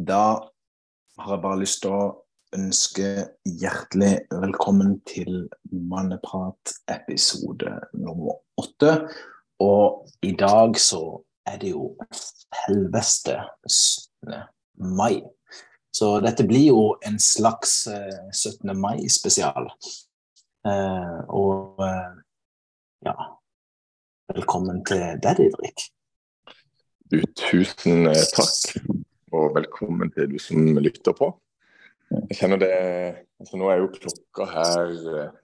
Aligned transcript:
Da 0.00 0.48
har 1.18 1.34
jeg 1.34 1.42
bare 1.42 1.60
lyst 1.60 1.82
til 1.84 1.92
å 1.92 2.04
ønske 2.56 3.08
hjertelig 3.44 4.22
velkommen 4.32 4.94
til 5.04 5.42
Manneprat 5.90 6.72
episode 6.88 7.74
nummer 7.92 8.38
åtte. 8.56 8.94
Og 9.60 10.06
i 10.24 10.30
dag 10.40 10.78
så 10.80 11.02
er 11.44 11.58
det 11.60 11.74
jo 11.74 11.90
helveste 12.62 13.34
17. 13.68 14.38
mai. 14.96 15.20
Så 15.92 16.14
dette 16.24 16.48
blir 16.48 16.70
jo 16.70 16.86
en 17.04 17.20
slags 17.20 17.82
17. 17.84 18.72
mai-spesial. 18.80 19.68
Eh, 20.64 21.20
og 21.28 21.84
eh, 21.84 22.16
ja 23.04 23.14
Velkommen 24.30 24.80
til 24.86 25.00
deg, 25.20 25.40
Didrik. 25.42 25.86
Tusen 27.40 28.06
eh, 28.06 28.26
takk, 28.36 28.84
og 29.30 29.54
velkommen 29.54 30.10
til 30.14 30.30
du 30.32 30.38
som 30.42 30.78
lytter 30.82 31.14
på. 31.16 31.30
Jeg 32.10 32.38
kjenner 32.40 32.58
det 32.58 32.70
altså 33.40 33.58
Nå 33.58 33.68
er 33.70 33.80
jo 33.80 33.92
klokka 33.94 34.46
her 34.50 34.90
eh, 34.90 35.34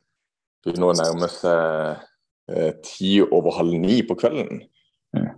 begynner 0.64 0.90
å 0.90 0.96
nærme 0.98 1.28
seg 1.30 2.02
eh, 2.50 2.72
ti 2.84 3.12
over 3.22 3.54
halv 3.60 3.76
ni 3.80 4.00
på 4.06 4.16
kvelden. 4.18 4.64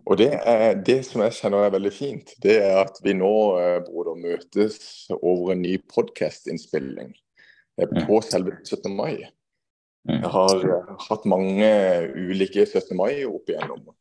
Og 0.09 0.17
det, 0.19 0.33
er, 0.49 0.81
det 0.83 1.03
som 1.07 1.23
jeg 1.23 1.37
kjenner 1.37 1.69
er 1.69 1.75
veldig 1.77 1.93
fint, 1.95 2.33
det 2.43 2.57
er 2.65 2.81
at 2.81 2.97
vi 3.05 3.13
nå 3.15 3.31
broder, 3.87 4.17
møtes 4.19 4.81
over 5.21 5.53
en 5.53 5.63
ny 5.63 5.77
podkastinnspilling 5.93 7.13
på 8.09 8.19
selve 8.27 8.57
17. 8.65 8.89
mai. 8.97 9.29
Jeg 10.09 10.33
har 10.33 10.65
hatt 11.05 11.29
mange 11.31 11.69
ulike 12.17 12.65
17. 12.65 12.97
mai 12.99 13.23
opp 13.29 13.53
igjennom 13.53 13.93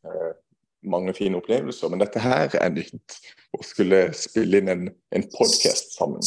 mange 0.90 1.14
fine 1.18 1.40
opplevelser. 1.40 1.92
Men 1.92 2.02
dette 2.04 2.22
her 2.24 2.54
er 2.60 2.74
nytt. 2.74 3.18
Å 3.56 3.62
skulle 3.66 4.02
spille 4.18 4.62
inn 4.62 4.72
en, 4.72 4.88
en 5.16 5.26
podkast 5.34 5.96
sammen. 5.98 6.24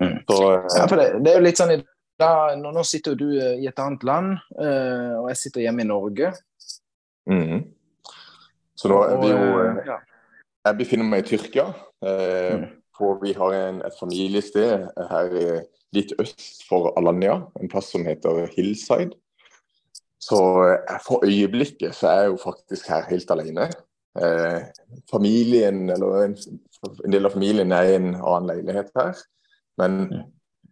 Mm. 0.00 0.20
Så, 0.28 0.38
ja, 0.76 0.86
for 0.90 0.98
det, 0.98 1.08
det, 1.22 1.32
er 1.32 1.38
jo 1.38 1.44
litt 1.44 1.60
sånn 1.60 1.74
da, 2.18 2.30
nå, 2.58 2.70
nå, 2.74 2.82
sitter 2.86 3.16
du 3.18 3.26
i 3.34 3.66
et 3.66 3.80
annet 3.82 4.04
land, 4.06 4.36
uh, 4.58 5.22
og 5.22 5.28
jeg 5.32 5.40
sitter 5.40 5.64
hjemme 5.64 5.82
i 5.82 5.88
Norge. 5.88 6.30
Mm. 7.30 7.64
Så 8.78 8.90
nå 8.90 9.00
er 9.06 9.20
vi 9.22 9.30
jo 9.32 9.44
uh, 9.64 9.92
Jeg 10.68 10.78
befinner 10.78 11.08
meg 11.08 11.24
i 11.24 11.28
Tyrkia. 11.32 11.68
Uh, 12.04 12.62
mm. 12.62 12.66
For 12.94 13.18
vi 13.22 13.34
har 13.34 13.56
en, 13.58 13.80
et 13.82 13.96
familiested 13.98 14.84
her 15.10 15.32
litt 15.94 16.12
øst 16.22 16.62
for 16.68 16.92
Alanya, 16.98 17.40
en 17.58 17.70
plass 17.70 17.90
som 17.90 18.06
heter 18.06 18.44
Hillside. 18.54 19.16
Så 20.24 20.38
eh, 20.64 21.00
for 21.04 21.24
øyeblikket 21.26 21.94
så 21.94 22.08
er 22.08 22.20
jeg 22.22 22.32
jo 22.32 22.38
faktisk 22.44 22.88
her 22.88 23.04
helt 23.10 23.30
alene. 23.30 23.68
Eh, 24.22 24.60
familien, 25.10 25.90
eller 25.90 26.24
en, 26.24 26.36
en, 27.04 27.12
del 27.12 27.26
av 27.26 27.34
familien 27.34 27.72
er 27.72 27.90
i 27.90 27.96
en 27.98 28.12
annen 28.14 28.50
leilighet 28.52 28.92
her. 28.96 29.18
Men 29.80 30.00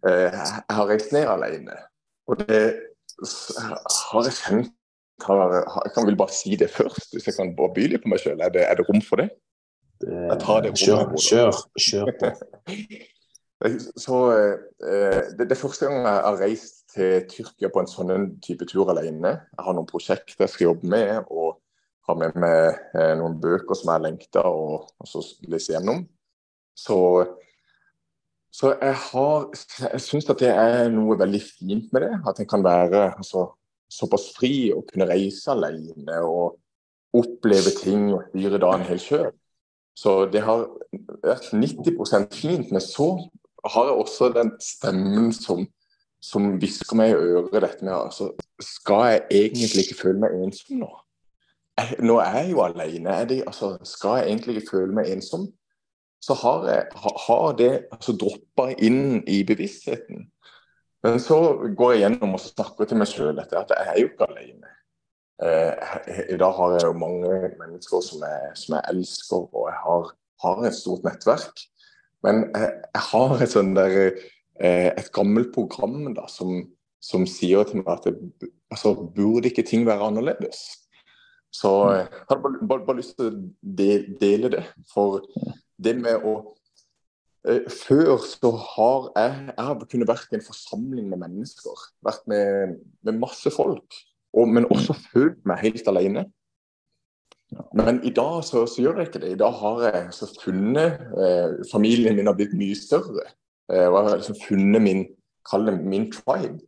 eh, 0.07 0.31
jeg 0.31 0.77
har 0.77 0.89
reist 0.89 1.13
ned 1.13 1.29
alene. 1.29 1.77
Og 2.27 2.39
det 2.39 2.63
har 4.11 4.29
jeg 4.29 4.39
kjent 4.39 4.71
Jeg 5.23 5.91
kan 5.95 6.07
vel 6.07 6.17
bare 6.17 6.33
si 6.33 6.55
det 6.59 6.71
først, 6.73 7.11
hvis 7.13 7.27
jeg 7.27 7.35
kan 7.37 7.51
bare 7.55 7.73
by 7.75 7.83
litt 7.87 8.03
på 8.03 8.09
meg 8.11 8.19
sjøl. 8.23 8.41
Er, 8.41 8.55
er, 8.59 8.75
det 8.75 8.87
rom 8.87 9.01
for 9.05 9.21
det? 9.21 9.29
Jeg 10.03 10.39
tar 10.41 10.63
det 10.65 10.73
rommet. 10.73 11.21
Kjør, 11.21 11.21
kjør, 11.27 11.59
kjør 11.85 12.09
på. 12.19 12.31
Så 14.03 14.17
eh, 14.33 15.21
det, 15.37 15.47
det 15.51 15.57
første 15.57 15.87
gang 15.87 16.01
jeg 16.01 16.23
har 16.25 16.39
reist 16.41 16.82
til 16.93 17.25
Tyrkia 17.29 17.71
på 17.73 17.81
en 17.81 17.89
sånn 17.89 18.27
type 18.43 18.67
tur 18.69 18.91
alene. 18.93 19.35
Jeg 19.53 19.65
har 19.65 19.75
noen 19.75 19.89
prosjekter 19.89 20.45
jeg 20.45 20.53
skal 20.53 20.69
jobbe 20.71 20.89
med, 20.93 21.29
og 21.33 21.59
har 22.07 22.19
med 22.19 22.37
meg 22.39 22.81
eh, 22.99 23.13
noen 23.19 23.37
bøker 23.41 23.77
som 23.79 23.93
jeg 23.93 24.03
lengter 24.03 24.47
og, 24.49 24.89
og 24.99 25.09
så 25.09 25.23
lese 25.49 25.75
gjennom. 25.75 26.03
Så, 26.75 26.97
så 28.51 28.73
jeg 28.73 28.97
har 29.07 29.45
Jeg 29.93 30.01
syns 30.01 30.29
at 30.29 30.41
det 30.41 30.49
er 30.51 30.89
noe 30.93 31.17
veldig 31.19 31.41
fint 31.43 31.93
med 31.93 32.05
det. 32.05 32.13
At 32.27 32.41
en 32.41 32.49
kan 32.49 32.65
være 32.65 33.05
altså, 33.13 33.51
såpass 33.91 34.31
fri 34.35 34.71
og 34.75 34.87
kunne 34.89 35.07
reise 35.09 35.53
alene 35.53 36.19
og 36.25 36.59
oppleve 37.13 37.71
ting 37.77 38.09
og 38.15 38.27
styre 38.31 38.59
dagen 38.61 38.87
helt 38.89 39.05
sjøl. 39.05 39.31
Så 39.95 40.25
det 40.33 40.41
har 40.41 40.65
vært 41.23 41.51
90% 41.53 42.33
fint. 42.33 42.71
Men 42.73 42.81
så 42.81 43.13
har 43.63 43.89
jeg 43.89 44.01
også 44.01 44.31
den 44.33 44.51
stemmen 44.61 45.31
som 45.35 45.67
som 46.23 46.53
hvisker 46.61 46.97
meg 46.97 47.11
i 47.11 47.17
øret 47.19 47.61
dette 47.65 47.85
med 47.85 47.93
altså, 47.97 48.31
Skal 48.63 49.07
jeg 49.11 49.23
egentlig 49.41 49.83
ikke 49.83 49.99
føle 50.01 50.21
meg 50.23 50.37
ensom 50.39 50.79
nå? 50.79 50.91
Jeg, 51.79 51.97
nå 52.05 52.19
er 52.21 52.37
jeg 52.37 52.51
jo 52.53 52.61
alene. 52.63 53.15
Det, 53.29 53.41
altså, 53.49 53.73
skal 53.87 54.19
jeg 54.19 54.29
egentlig 54.29 54.55
ikke 54.61 54.75
føle 54.75 54.93
meg 54.93 55.09
ensom? 55.11 55.47
Så 56.23 56.37
har, 56.39 56.67
jeg, 56.69 56.85
har 57.27 57.55
det 57.59 57.71
altså, 57.91 58.13
droppa 58.15 58.69
inn 58.77 59.23
i 59.27 59.41
bevisstheten. 59.43 60.27
Men 61.03 61.19
så 61.19 61.39
går 61.75 61.91
jeg 61.91 62.03
gjennom 62.05 62.37
og 62.37 62.43
snakker 62.43 62.87
til 62.87 63.01
meg 63.01 63.09
sjøl 63.11 63.41
at 63.41 63.51
jeg 63.51 63.73
er 63.81 63.97
jo 63.99 64.11
ikke 64.11 64.29
alene. 64.29 64.69
Eh, 65.43 65.97
I 66.31 66.37
dag 66.39 66.53
har 66.59 66.77
jeg 66.77 66.85
jo 66.87 66.93
mange 67.01 67.33
mennesker 67.59 68.05
som 68.05 68.23
jeg, 68.23 68.53
som 68.61 68.77
jeg 68.77 68.93
elsker, 68.93 69.49
og 69.49 69.67
jeg 69.67 69.79
har, 69.81 70.13
har, 70.45 70.63
et 70.69 70.77
stort 70.77 71.03
nettverk. 71.03 71.65
Men 72.23 72.45
jeg, 72.53 72.69
jeg 72.93 73.03
har 73.09 73.43
et 73.43 73.55
sånn 73.57 73.73
der 73.75 73.97
et 74.63 75.11
gammelt 75.15 75.51
program 75.55 76.13
da, 76.15 76.27
som, 76.31 76.63
som, 77.03 77.27
sier 77.29 77.65
til 77.67 77.81
meg 77.81 77.91
at 77.93 78.07
det, 78.07 78.49
altså, 78.71 78.95
burde 79.15 79.51
ikke 79.51 79.65
ting 79.67 79.85
være 79.87 80.07
annerledes? 80.11 80.63
Så 81.53 81.69
mm. 81.69 81.93
jeg 81.97 82.07
hadde 82.29 82.41
bare, 82.41 82.67
bare, 82.67 82.85
bare 82.87 82.99
lyst 82.99 83.15
til 83.19 83.29
å 83.29 83.35
dele, 83.61 84.17
dele 84.21 84.51
det. 84.55 84.63
For 84.93 85.21
det 85.83 85.95
med 85.99 86.25
å 86.25 86.37
eh, 87.45 87.67
Før 87.69 88.15
så 88.25 88.53
har 88.57 89.11
jeg, 89.19 89.35
jeg 89.51 89.67
har 89.67 89.83
kunnet 89.83 90.09
vært 90.09 90.33
i 90.33 90.39
en 90.39 90.47
forsamling 90.47 91.11
med 91.11 91.21
mennesker. 91.25 91.83
Vært 92.05 92.25
med, 92.31 92.79
med 93.05 93.21
masse 93.21 93.53
folk. 93.53 93.99
Og, 94.33 94.49
men 94.49 94.65
også 94.73 94.95
følt 95.11 95.43
meg 95.45 95.61
helt 95.61 95.91
alene. 95.91 96.25
Men 97.77 97.99
i 98.01 98.09
dag 98.09 98.39
så, 98.47 98.63
så, 98.65 98.81
gjør 98.81 99.01
jeg 99.01 99.11
ikke 99.11 99.21
det. 99.21 99.35
I 99.35 99.41
dag 99.43 99.53
har 99.59 99.83
jeg 99.85 100.03
så 100.17 100.29
funnet 100.41 101.01
eh, 101.21 101.59
Familien 101.69 102.17
min 102.17 102.29
har 102.29 102.37
blitt 102.37 102.55
mye 102.57 102.77
større. 102.77 103.27
Eh, 103.71 103.87
og 103.87 103.95
jeg 103.95 104.07
har 104.07 104.17
liksom 104.17 104.39
funnet 104.41 104.83
min, 104.83 105.05
kall 105.47 105.69
det 105.69 105.77
min 105.79 106.09
tribe. 106.11 106.59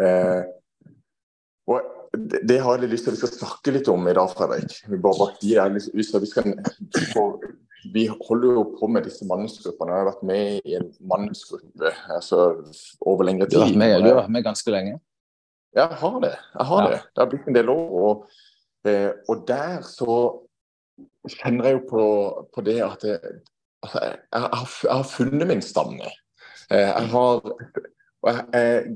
Eh, 0.00 0.42
og 1.70 1.88
det, 2.12 2.42
det, 2.48 2.58
har 2.60 2.76
jeg 2.76 2.92
lyst 2.92 3.06
til 3.06 3.12
at 3.12 3.16
vi 3.16 3.22
skal 3.22 3.34
snakke 3.38 3.74
litt 3.76 3.88
om 3.88 4.08
i 4.08 4.16
dag, 4.16 4.32
Fredrik. 4.36 4.74
Vi, 4.88 4.98
bare, 5.00 5.30
vi, 5.40 6.26
skal, 6.28 6.52
vi 7.94 8.04
holder 8.10 8.58
jo 8.58 8.66
på 8.76 8.90
med 8.92 9.08
disse 9.08 9.26
mannsgruppene. 9.28 9.94
Jeg 9.94 10.04
har 10.04 10.10
vært 10.10 10.26
med 10.28 10.68
i 10.68 10.76
en 10.78 10.90
mannsgruppe 11.08 11.94
altså, 12.12 12.44
over 13.00 13.28
lengre 13.28 13.48
tid. 13.48 13.58
Du 13.58 13.64
har, 13.64 13.80
med, 13.84 13.96
du 14.04 14.10
har 14.10 14.20
vært 14.24 14.36
med 14.36 14.46
ganske 14.46 14.74
lenge? 14.74 14.98
Jeg 15.72 16.00
har 16.02 16.16
det. 16.20 16.34
Jeg 16.52 16.68
har 16.68 16.82
ja. 16.82 16.88
det. 16.92 17.02
Det 17.08 17.22
har 17.22 17.30
blitt 17.32 17.48
en 17.48 17.56
del 17.56 17.72
år. 17.72 17.86
Og, 18.04 18.40
eh, 18.88 19.10
og 19.32 19.46
der 19.48 19.80
så 19.88 20.18
kjenner 21.30 21.70
jeg 21.70 21.78
jo 21.78 21.82
på, 21.88 22.04
på 22.52 22.64
det 22.66 22.78
at 22.84 23.04
det, 23.06 23.16
altså, 23.82 24.02
jeg, 24.04 24.18
jeg, 24.26 24.42
har, 24.42 24.74
jeg, 24.84 24.92
har, 24.92 25.08
funnet 25.08 25.48
min 25.48 25.64
stamme. 25.64 26.12
Eh, 26.70 26.88
jeg 26.88 27.10
har 27.14 27.42
og 28.22 28.38
jeg 28.54 28.92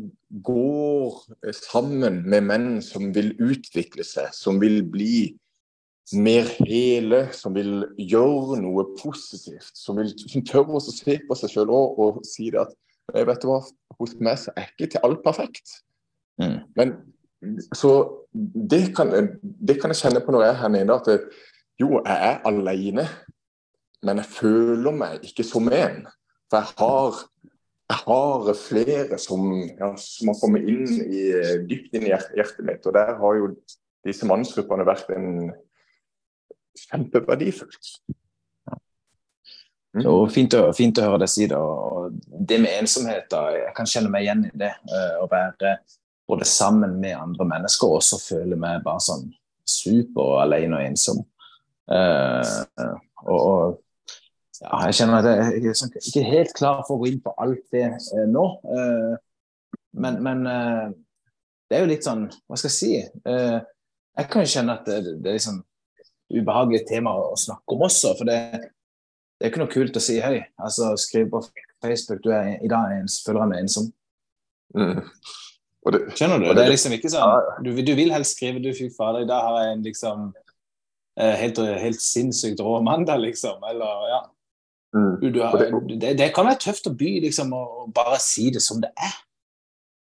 går 0.47 1.17
sammen 1.57 2.21
med 2.31 2.45
menn 2.47 2.69
som 2.85 3.11
vil 3.15 3.33
utvikle 3.43 4.07
seg, 4.07 4.31
som 4.35 4.61
vil 4.63 4.85
bli 4.87 5.35
mer 6.15 6.47
hele, 6.61 7.25
som 7.35 7.55
vil 7.57 7.81
gjøre 7.99 8.61
noe 8.63 8.85
positivt. 9.01 9.73
Som, 9.75 9.99
vil, 9.99 10.13
som 10.15 10.45
tør 10.47 10.71
å 10.79 10.83
se 10.85 11.19
på 11.27 11.39
seg 11.39 11.57
sjøl 11.57 11.73
og, 11.75 11.99
og 11.99 12.23
si 12.27 12.53
det 12.55 12.63
at 12.63 12.77
vet 13.17 13.43
du 13.43 13.51
hva, 13.51 13.61
hos 13.99 14.15
meg 14.23 14.39
så 14.39 14.55
er 14.55 14.71
ikke 14.71 14.93
til 14.95 15.07
alt 15.07 15.23
perfekt. 15.27 15.81
Mm. 16.39 16.59
Men 16.79 16.95
så 17.75 17.93
det 18.33 18.93
kan, 18.97 19.11
det 19.43 19.81
kan, 19.81 19.91
jeg 19.91 20.05
kjenne 20.05 20.23
på 20.23 20.35
når 20.35 20.47
jeg 20.47 20.53
er 20.55 20.61
her 20.63 20.75
nede, 20.75 20.95
at 21.01 21.11
det, 21.11 21.19
jo, 21.81 21.99
jeg 21.99 22.31
er 22.31 22.39
alene, 22.49 23.07
men 24.07 24.23
jeg 24.23 24.31
føler 24.39 24.95
meg 24.95 25.27
ikke 25.27 25.45
som 25.47 25.67
en. 25.73 26.05
For 26.47 26.63
jeg 26.63 26.79
har 26.79 27.25
har 27.93 28.55
flere 28.59 29.19
som, 29.23 29.47
ja, 29.79 29.93
som 30.01 30.33
har 30.33 30.39
kommet 30.41 30.67
inn 30.67 30.87
i, 31.07 31.23
dypt 31.69 31.95
inn 31.95 32.09
i 32.09 32.13
hjertet 32.13 32.65
mitt. 32.67 32.87
Og 32.87 32.95
der 32.97 33.15
har 33.21 33.39
jo 33.39 33.53
disse 34.07 34.27
mannsgruppene 34.27 34.87
vært 34.87 35.11
en 35.15 35.53
kjempeverdifullt. 36.87 37.93
Mm. 39.97 40.03
Så 40.05 40.17
fint 40.35 40.55
å, 40.59 40.65
fint 40.77 40.99
å, 41.01 41.07
høre 41.07 41.23
deg 41.25 41.33
si 41.33 41.47
det. 41.49 41.57
Og 41.57 42.19
det 42.51 42.59
med 42.63 42.83
ensomhet, 42.83 43.31
da, 43.33 43.47
jeg 43.55 43.73
kan 43.77 43.89
kjenne 43.89 44.13
meg 44.13 44.27
igjen 44.27 44.45
i 44.51 44.53
det. 44.65 44.75
Eh, 44.91 45.15
å 45.23 45.31
være 45.31 45.79
både 46.27 46.49
sammen 46.49 46.99
med 47.01 47.17
andre 47.17 47.47
mennesker 47.49 47.97
og 47.97 48.03
så 48.05 48.19
føle 48.21 48.59
meg 48.59 48.83
bare 48.85 49.05
sånn 49.05 49.29
super 49.67 50.41
alene 50.43 50.79
og 50.79 50.89
ensom. 50.91 51.23
Uh, 51.87 52.97
og, 53.23 53.37
og 53.37 53.77
ja, 54.63 54.79
jeg 54.89 54.97
kjenner 55.01 55.21
at 55.21 55.27
jeg, 55.29 55.73
er 55.73 56.11
ikke 56.11 56.25
helt 56.27 56.53
klar 56.57 56.83
for 56.87 56.97
å 56.97 57.03
gå 57.03 57.11
inn 57.11 57.23
på 57.25 57.33
alt 57.43 57.65
det 57.75 57.89
eh, 57.93 58.29
nå. 58.31 58.45
Eh, 58.73 59.17
men, 60.01 60.21
men 60.25 60.45
eh, 60.51 60.87
det 61.67 61.79
er 61.79 61.85
jo 61.85 61.91
litt 61.91 62.07
sånn 62.07 62.27
Hva 62.29 62.59
skal 62.59 62.71
jeg 62.71 62.77
si? 62.77 62.91
Eh, 63.01 63.59
jeg 64.17 64.31
kan 64.33 64.45
jo 64.45 64.53
kjenne 64.53 64.77
at 64.79 64.89
det, 64.89 65.17
det 65.21 65.33
er 65.33 65.37
liksom 65.37 65.61
ubehagelig 66.33 66.87
tema 66.89 67.13
å 67.21 67.35
snakke 67.39 67.77
om 67.77 67.85
også. 67.87 68.15
For 68.19 68.29
det, 68.29 68.39
det 69.37 69.45
er 69.45 69.53
ikke 69.53 69.61
noe 69.61 69.73
kult 69.73 69.99
å 69.99 70.03
si 70.03 70.17
hei. 70.25 70.39
Altså, 70.57 70.95
skriv 70.99 71.29
på 71.35 71.43
Facebook 71.85 72.23
du 72.25 72.31
er 72.33 72.57
i 72.57 72.71
dag 72.73 72.95
ens, 72.97 73.21
føler 73.27 73.45
jeg 73.45 73.53
meg 73.53 73.67
ensom. 73.67 73.91
Mm. 74.77 75.03
Det, 75.87 76.01
Skjønner 76.17 76.41
du? 76.41 76.47
Det, 76.49 76.55
det, 76.57 76.65
er 76.65 76.73
liksom 76.73 76.95
ikke 76.97 77.11
sånn 77.13 77.61
Du, 77.63 77.69
du 77.87 77.93
vil 77.95 78.11
helst 78.11 78.35
skrive 78.35 78.59
du 78.59 78.73
fy 78.75 78.89
fader, 78.91 79.23
i 79.23 79.29
dag 79.29 79.45
har 79.45 79.61
jeg 79.61 79.77
en 79.77 79.85
liksom 79.87 80.25
helt, 81.17 81.61
helt 81.85 82.03
sinnssykt 82.03 82.65
rå 82.65 82.81
mandag, 82.85 83.21
liksom. 83.23 83.63
Eller 83.69 84.09
ja. 84.11 84.25
Mm. 84.95 85.15
Du, 85.21 85.27
det, 86.01 86.15
det, 86.19 86.31
kan 86.35 86.47
være 86.49 86.63
tøft 86.63 86.89
å 86.89 86.95
by, 86.97 87.11
liksom, 87.27 87.53
og 87.57 87.91
bare 87.97 88.21
si 88.23 88.49
det 88.55 88.63
som 88.65 88.81
det 88.83 88.93
er. 88.95 89.17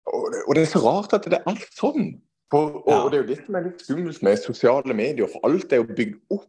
Og 0.07 0.29
det, 0.31 0.43
og 0.45 0.55
det 0.55 0.63
er 0.63 0.71
så 0.71 0.83
rart 0.85 1.15
at 1.17 1.27
det 1.27 1.39
er 1.39 1.49
alt 1.49 1.67
sånn. 1.75 2.13
For, 2.51 2.77
og, 2.85 2.85
ja. 2.87 2.99
og, 3.01 3.09
det 3.11 3.17
er 3.17 3.23
jo 3.23 3.29
det 3.33 3.39
som 3.41 3.57
er 3.59 3.65
litt 3.65 3.83
skummelt 3.83 4.21
med 4.23 4.39
sosiale 4.39 4.95
medier, 4.95 5.27
for 5.31 5.43
alt 5.47 5.73
er 5.75 5.81
jo 5.81 5.89
bygd 5.89 6.37
opp. 6.37 6.47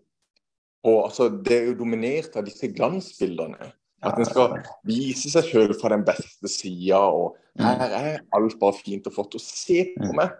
Og 0.87 0.99
altså, 1.09 1.29
Det 1.43 1.57
er 1.57 1.71
jo 1.73 1.79
dominert 1.81 2.37
av 2.39 2.47
disse 2.47 2.71
glansbildene. 2.71 3.73
At 4.07 4.15
en 4.15 4.29
skal 4.29 4.61
vise 4.87 5.31
seg 5.33 5.49
selv 5.49 5.75
fra 5.81 5.91
den 5.91 6.05
beste 6.07 6.51
sida. 6.51 7.01
Og 7.11 7.35
mm. 7.59 7.65
her 7.65 7.97
er 7.99 8.21
alt 8.37 8.55
bare 8.61 8.79
fint 8.79 9.09
og 9.11 9.17
flott. 9.17 9.35
Og 9.35 9.43
se 9.43 9.89
på 9.97 10.07
mm. 10.07 10.15
meg! 10.21 10.37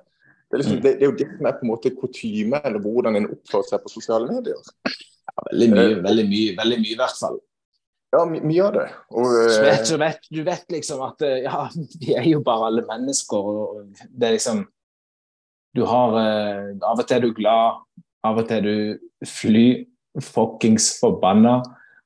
Det 0.49 0.57
er, 0.57 0.63
liksom, 0.63 0.79
mm. 0.79 0.83
det, 0.85 0.93
det 0.95 1.03
er, 1.03 1.11
jo 1.11 1.19
det 1.19 1.27
som 1.35 1.49
er 1.51 1.57
på 1.59 1.67
en 1.67 1.73
måte 1.73 1.91
kutyme, 1.93 2.61
eller 2.65 2.81
hvordan 2.81 3.19
en 3.19 3.27
oppfører 3.35 3.67
seg 3.69 3.83
på 3.83 3.93
sosiale 3.93 4.31
medier. 4.31 4.63
Ja, 4.87 5.35
veldig 5.51 5.69
mye, 5.75 5.89
eh, 5.91 5.99
veldig 6.07 6.25
mye, 6.31 6.55
veldig 6.57 6.79
mye 6.85 6.95
i 6.95 7.01
hvert 7.03 7.19
fall. 7.19 7.37
Ja, 8.09 8.23
mye 8.25 8.65
av 8.65 8.73
det. 8.73 8.87
Og, 9.13 9.27
du, 9.29 9.59
vet, 9.67 9.85
du, 9.85 9.97
vet, 10.01 10.29
du, 10.33 10.41
vet, 10.47 10.65
liksom 10.73 11.03
at 11.05 11.25
eh, 11.27 11.43
ja, 11.45 11.67
vi 12.01 12.15
er 12.17 12.29
jo 12.31 12.41
bare 12.45 12.71
alle 12.71 12.85
mennesker. 12.89 13.51
og 13.53 14.07
det 14.09 14.31
er 14.31 14.37
liksom 14.39 14.65
Du 15.77 15.85
har 15.87 16.17
eh, 16.23 16.71
Av 16.81 16.97
og 16.97 17.05
til 17.05 17.19
er 17.19 17.27
du 17.27 17.35
glad, 17.37 17.83
av 18.25 18.41
og 18.41 18.49
til 18.49 18.57
er 18.57 18.65
du 18.65 19.29
fly 19.29 19.67
fuckings 20.25 20.95
forbanna. 21.03 21.61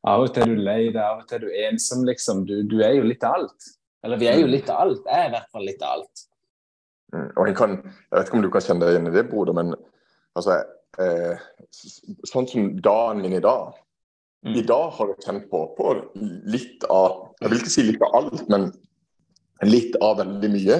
Av 0.09 0.25
og 0.25 0.35
til 0.35 0.43
er 0.43 0.51
du 0.51 0.59
lei 0.67 0.81
deg, 0.89 0.99
av 1.05 1.23
og 1.23 1.31
til 1.31 1.39
er 1.39 1.47
du 1.47 1.63
ensom, 1.69 2.03
liksom. 2.09 2.43
Du, 2.49 2.59
du, 2.67 2.81
er 2.83 2.97
jo 2.99 3.07
litt 3.07 3.23
av 3.25 3.39
alt. 3.39 3.71
Eller 4.03 4.19
vi 4.19 4.27
er 4.27 4.43
jo 4.43 4.51
litt 4.51 4.71
av 4.73 4.83
alt. 4.83 5.07
Jeg 5.07 5.23
er 5.23 5.31
i 5.31 5.35
hvert 5.37 5.55
fall 5.55 5.67
litt 5.69 5.87
av 5.87 6.01
alt. 6.01 6.27
Mm, 7.15 7.29
og 7.29 7.47
jeg, 7.47 7.57
kan, 7.57 7.79
jeg 7.87 8.17
vet 8.17 8.27
ikke 8.27 8.41
om 8.41 8.45
du 8.45 8.51
kan 8.51 8.67
kjenne 8.67 8.83
deg 8.83 8.97
igjen 8.97 9.09
i 9.13 9.15
det, 9.15 9.25
broder, 9.31 9.55
men 9.55 9.73
altså, 10.35 10.59
eh, 10.99 11.47
sånn 12.27 12.51
som 12.51 12.69
dagen 12.83 13.23
min 13.23 13.39
i 13.39 13.45
dag 13.45 13.79
mm. 14.47 14.57
I 14.59 14.65
dag 14.69 14.91
har 14.97 15.13
jeg 15.13 15.25
kjent 15.27 15.49
på, 15.51 15.63
på 15.77 15.95
litt 16.51 16.85
av 16.91 17.35
Jeg 17.41 17.53
vil 17.53 17.63
ikke 17.63 17.75
si 17.75 17.87
litt 17.87 18.05
av 18.07 18.19
alt, 18.21 18.45
men 18.53 18.71
litt 19.67 19.97
av 20.03 20.19
veldig 20.19 20.51
mye. 20.51 20.77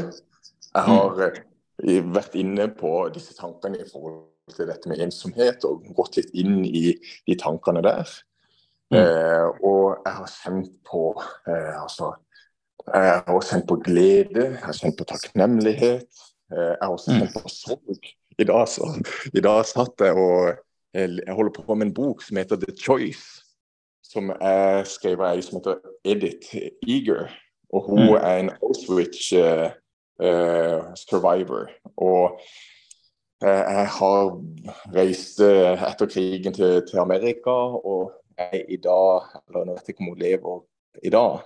Jeg 0.73 0.85
har 0.89 1.17
mm. 1.19 1.41
eh, 1.87 2.05
vært 2.15 2.37
inne 2.39 2.69
på 2.75 2.93
disse 3.15 3.35
tankene 3.39 3.83
i 3.83 3.89
forhold 3.89 4.57
til 4.57 4.69
dette 4.69 4.91
med 4.91 5.01
ensomhet, 5.05 5.65
og 5.69 5.87
gått 5.97 6.19
litt 6.19 6.33
inn 6.39 6.63
i 6.67 6.93
de 7.29 7.37
tankene 7.39 7.83
der. 7.85 8.11
Mm. 8.93 8.99
Eh, 9.01 9.47
og 9.65 10.03
jeg 10.05 10.17
har 10.19 10.33
kjent 10.35 10.73
på 10.85 11.05
eh, 11.49 11.77
altså, 11.81 12.11
Jeg 12.93 13.23
har 13.27 13.47
kjent 13.49 13.69
på 13.69 13.79
glede, 13.81 14.49
jeg 14.51 14.65
har 14.65 14.77
kjent 14.77 14.99
på 14.99 15.07
takknemlighet. 15.09 16.27
Eh, 16.53 16.73
jeg 16.75 16.83
har 16.83 16.93
også 16.93 17.17
kjent 17.17 17.39
på 17.39 17.53
sorg. 17.53 18.11
I 18.41 18.45
dag, 18.49 18.67
så, 18.69 18.89
i 19.33 19.41
dag 19.45 19.65
satt 19.69 20.03
jeg 20.03 20.17
og 20.19 20.61
jeg 20.93 21.33
holder 21.33 21.53
på 21.57 21.75
med 21.75 21.87
en 21.87 21.95
bok 21.95 22.21
som 22.25 22.37
heter 22.37 22.59
The 22.61 22.75
Choice. 22.77 23.42
Som 24.13 24.29
er 24.37 24.83
skrevet 24.89 25.25
av 25.25 25.39
ei 25.39 25.45
som 25.45 25.59
heter 25.59 25.81
Edith 26.05 26.53
Eager. 26.85 27.31
Og 27.73 27.87
hun 27.89 28.03
mm. 28.11 28.19
er 28.19 28.35
en 28.43 28.53
Auschwitz 28.61 29.31
uh, 29.33 29.71
uh, 30.21 30.93
survivor. 31.09 31.71
Og 31.97 32.37
Eh, 33.43 33.63
jeg 33.75 33.87
har 33.99 34.19
reist 34.95 35.41
etter 35.43 36.11
krigen 36.11 36.55
til, 36.55 36.83
til 36.87 37.01
Amerika, 37.03 37.55
og 37.83 38.13
jeg 38.39 38.65
i 38.69 38.77
dag 38.77 39.33
Eller 39.49 39.65
jeg 39.65 39.75
vet 39.75 39.89
ikke 39.89 40.05
om 40.05 40.13
hun 40.13 40.21
lever 40.21 40.61
i 41.03 41.11
dag. 41.11 41.41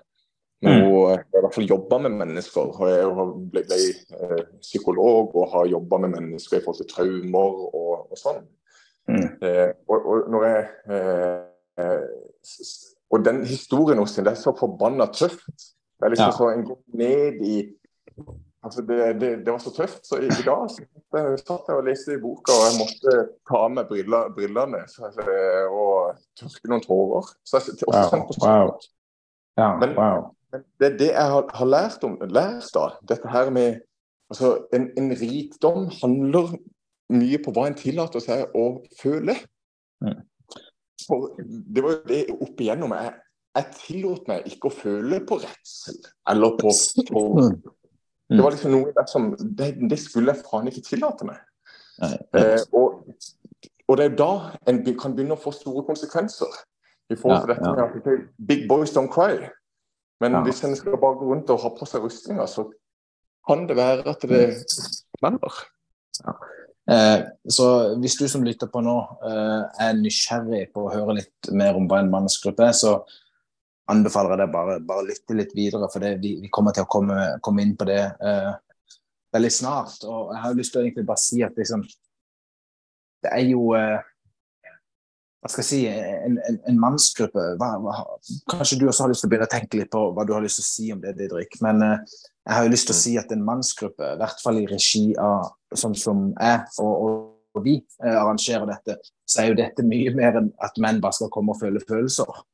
Men 0.62 0.80
hun 0.82 0.92
mm. 0.92 1.08
har 1.08 1.22
i 1.22 1.40
hvert 1.40 1.54
fall 1.54 1.70
jobba 1.70 1.98
med 2.04 2.14
mennesker. 2.20 2.76
Jeg 2.90 3.08
ble, 3.52 3.62
ble 3.68 3.80
psykolog 4.60 5.34
og 5.36 5.50
har 5.52 5.72
jobba 5.72 5.98
med 6.04 6.14
mennesker 6.16 6.58
i 6.58 6.64
forhold 6.64 6.80
til 6.82 6.92
traumer 6.92 7.58
og, 7.66 8.06
og 8.12 8.20
sånn. 8.20 8.44
Mm. 9.08 9.26
Og, 9.86 9.96
og, 9.96 10.30
når 10.32 10.46
jeg 10.48 10.62
Og 11.76 13.24
den 13.24 13.44
historien 13.46 14.00
hos 14.02 14.16
henne, 14.16 14.30
det 14.30 14.36
er 14.36 14.42
så 14.42 14.54
forbanna 14.58 15.06
tøft. 15.12 15.46
Det 15.96 16.08
er 16.08 16.12
liksom 16.14 16.32
ja. 16.32 16.36
så 16.36 16.50
En 16.52 16.64
går 16.66 16.80
ned 16.98 17.42
i 17.46 17.56
Altså 18.66 18.82
det, 18.82 19.20
det, 19.20 19.28
det, 19.46 19.52
var 19.52 19.58
så 19.58 19.70
tøft. 19.70 20.06
Så 20.06 20.16
i, 20.18 20.26
i 20.26 20.44
dag 20.46 20.70
så 20.70 20.82
satt 21.38 21.68
jeg 21.68 21.76
og 21.78 21.84
leste 21.86 22.16
i 22.16 22.18
boka, 22.18 22.50
og 22.50 22.64
jeg 22.66 22.78
måtte 22.80 23.12
ta 23.46 23.60
av 23.62 23.74
meg 23.76 23.86
briller, 23.90 24.32
brillene 24.34 24.80
så, 24.90 25.10
og 25.70 26.16
tørke 26.40 26.72
noen 26.72 26.82
tårer. 26.82 27.28
Så 27.46 27.60
jeg, 27.60 27.76
wow, 27.86 28.24
wow. 28.42 28.72
Ja, 29.60 29.68
men, 29.78 29.94
wow. 29.94 30.26
men, 30.50 30.64
det 30.82 30.96
det 30.98 31.12
jeg 31.12 31.34
har, 31.34 31.46
har 31.60 31.70
lært, 31.70 32.02
om, 32.08 32.16
lært 32.26 32.72
da, 32.74 32.88
dette 33.12 33.30
her 33.30 33.52
med 33.54 33.84
altså 34.34 34.56
en, 34.74 34.90
en, 34.98 35.12
rikdom 35.20 35.86
handler 36.00 36.56
mye 37.14 37.38
på 37.44 37.54
hva 37.54 37.68
en 37.70 37.78
tillater 37.78 38.24
seg 38.24 38.50
å 38.58 38.66
føle. 38.98 39.38
Mm. 40.02 40.24
For 41.04 41.32
det 41.38 41.84
var 41.84 41.96
jo 41.96 42.02
det 42.08 42.20
opp 42.34 42.60
igjennom. 42.64 42.94
Jeg, 42.96 43.14
jeg 43.56 43.72
tillot 43.80 44.30
meg 44.30 44.46
ikke 44.50 44.70
å 44.70 44.76
føle 44.76 45.20
på 45.28 45.40
redsel 45.42 45.98
eller 46.32 46.56
på, 46.60 46.72
på 47.10 47.24
det 48.28 48.42
var 48.42 48.50
mm. 48.50 48.54
liksom 48.56 48.72
noe 48.74 48.94
der 48.94 49.06
som 49.06 49.28
Det, 49.38 49.68
det 49.90 49.98
skulle 50.02 50.34
jeg 50.34 50.42
faen 50.48 50.70
ikke 50.70 50.82
tillate 50.86 51.28
meg. 51.28 51.42
Eh, 52.02 52.62
og, 52.74 53.04
og, 53.86 53.92
det 53.98 54.08
er 54.08 54.16
da 54.18 54.32
en 54.68 54.80
kan 54.98 55.14
begynne 55.14 55.36
å 55.36 55.40
få 55.40 55.54
store 55.54 55.84
konsekvenser. 55.86 56.58
I 57.06 57.14
forhold 57.14 57.44
til 57.44 57.52
dette 57.54 57.70
med 57.70 57.84
at 57.84 58.24
Big 58.48 58.66
boys 58.68 58.90
don't 58.96 59.12
cry. 59.14 59.38
Men 60.20 60.40
hvis 60.42 60.64
en 60.66 60.74
skal 60.76 60.98
bare 60.98 61.20
gå 61.20 61.28
rundt 61.30 61.52
og 61.54 61.60
ha 61.62 61.70
på 61.76 61.86
seg 61.86 62.02
rustninger, 62.02 62.46
så 62.50 62.66
kan 63.46 63.66
det 63.68 63.76
være 63.78 64.08
at 64.10 64.24
det 64.26 64.42
smeller. 64.72 65.60
Ja. 66.24 66.34
Eh, 66.90 67.20
så 67.50 67.66
hvis 67.98 68.14
du 68.18 68.28
som 68.30 68.44
lytter 68.46 68.70
på 68.70 68.80
nå 68.84 68.96
eh, 69.26 69.62
er 69.88 69.96
nysgjerrig 69.98 70.68
på 70.74 70.84
å 70.86 70.92
høre 70.92 71.16
litt 71.18 71.48
mer 71.50 71.78
om 71.78 71.88
hva 71.90 71.98
en 72.02 72.12
mannsgruppe 72.12 72.68
er, 72.68 72.76
så 72.78 73.00
anbefaler 73.90 74.34
jeg 74.34 74.42
deg 74.44 74.52
bare, 74.54 74.76
bare 74.86 75.06
lytte 75.08 75.38
litt 75.38 75.54
videre, 75.54 75.88
for 75.90 76.02
det, 76.02 76.16
vi, 76.22 76.36
vi, 76.42 76.50
kommer 76.52 76.74
til 76.74 76.86
å 76.86 76.90
komme, 76.90 77.18
komme 77.42 77.62
inn 77.62 77.76
på 77.78 77.86
det 77.86 78.00
uh, 78.18 78.54
veldig 79.34 79.52
snart. 79.54 80.02
Og 80.06 80.32
jeg 80.34 80.42
har 80.42 80.58
lyst 80.58 80.74
til 80.74 80.80
å 80.80 80.84
egentlig 80.84 81.06
bare 81.06 81.22
si 81.22 81.42
at 81.46 81.58
liksom 81.58 81.84
Det 83.22 83.30
er 83.30 83.44
jo 83.46 83.68
uh, 83.78 84.02
Hva 85.38 85.52
skal 85.52 85.62
jeg 85.62 85.68
si 85.68 85.78
En, 85.86 86.40
en, 86.50 86.58
en 86.66 86.80
mannsgruppe 86.82 87.44
hva, 87.60 87.68
hva, 87.82 87.94
Kanskje 88.50 88.80
du 88.80 88.88
også 88.88 89.06
har 89.06 89.14
lyst 89.14 89.22
til 89.22 89.30
å 89.30 89.34
begynne 89.36 89.46
å 89.46 89.54
tenke 89.54 89.78
litt 89.78 89.92
på 89.94 90.02
hva 90.16 90.26
du 90.26 90.34
har 90.34 90.42
lyst 90.42 90.58
til 90.58 90.66
å 90.66 90.70
si 90.72 90.90
om 90.96 91.04
det, 91.04 91.14
Didrik. 91.20 91.54
Men 91.62 91.86
uh, 91.86 92.18
jeg 92.46 92.54
har 92.54 92.66
jo 92.66 92.72
lyst 92.72 92.86
til 92.86 92.94
å 92.94 92.98
si 92.98 93.14
at 93.18 93.32
en 93.34 93.44
mannsgruppe, 93.44 94.12
i 94.14 94.18
hvert 94.20 94.42
fall 94.42 94.60
i 94.60 94.68
regi 94.70 95.08
av 95.18 95.48
sånn 95.74 95.96
som 95.98 96.28
jeg 96.30 96.82
og, 96.84 97.08
og 97.56 97.64
vi 97.64 97.80
arrangerer 98.04 98.68
dette, 98.68 98.98
så 99.26 99.42
er 99.42 99.50
jo 99.50 99.56
dette 99.58 99.82
mye 99.86 100.12
mer 100.14 100.38
enn 100.42 100.52
at 100.62 100.76
menn 100.82 101.00
bare 101.02 101.16
skal 101.16 101.32
komme 101.32 101.54
og 101.54 101.60
føle 101.62 101.82
følelser. 101.82 102.44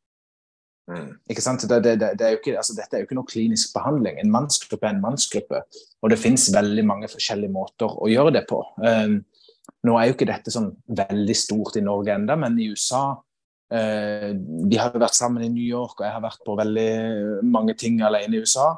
Mm. 0.91 1.11
Ikke 1.31 1.45
sant? 1.45 1.65
Det, 1.69 1.79
det, 1.85 1.97
det, 2.19 2.27
er 2.27 2.39
ikke, 2.39 2.57
altså, 2.59 2.75
dette 2.77 2.97
er 2.97 3.03
jo 3.03 3.09
ikke 3.09 3.19
noe 3.19 3.29
klinisk 3.29 3.75
behandling. 3.77 4.19
En 4.19 4.33
mannsgruppe 4.33 4.89
er 4.89 4.97
en 4.97 5.03
mannsgruppe, 5.03 5.63
og 6.03 6.13
det 6.13 6.21
finnes 6.21 6.49
veldig 6.55 6.87
mange 6.89 7.11
forskjellige 7.13 7.55
måter 7.55 7.93
å 7.93 8.11
gjøre 8.11 8.35
det 8.39 8.45
på. 8.51 8.63
Um, 8.83 9.21
nå 9.87 9.99
er 9.99 10.09
jo 10.09 10.17
ikke 10.17 10.31
dette 10.31 10.55
sånn 10.55 10.73
veldig 11.03 11.37
stort 11.39 11.79
i 11.79 11.85
Norge 11.85 12.15
enda, 12.15 12.37
men 12.39 12.59
i 12.59 12.69
USA 12.73 13.05
uh, 13.15 14.31
Vi 14.71 14.79
har 14.79 14.95
jo 14.95 15.03
vært 15.03 15.19
sammen 15.19 15.45
i 15.47 15.53
New 15.53 15.67
York, 15.67 16.01
og 16.01 16.07
jeg 16.07 16.17
har 16.17 16.25
vært 16.25 16.43
på 16.47 16.59
veldig 16.59 16.91
mange 17.47 17.77
ting 17.79 18.01
alene 18.03 18.39
i 18.39 18.43
USA. 18.43 18.73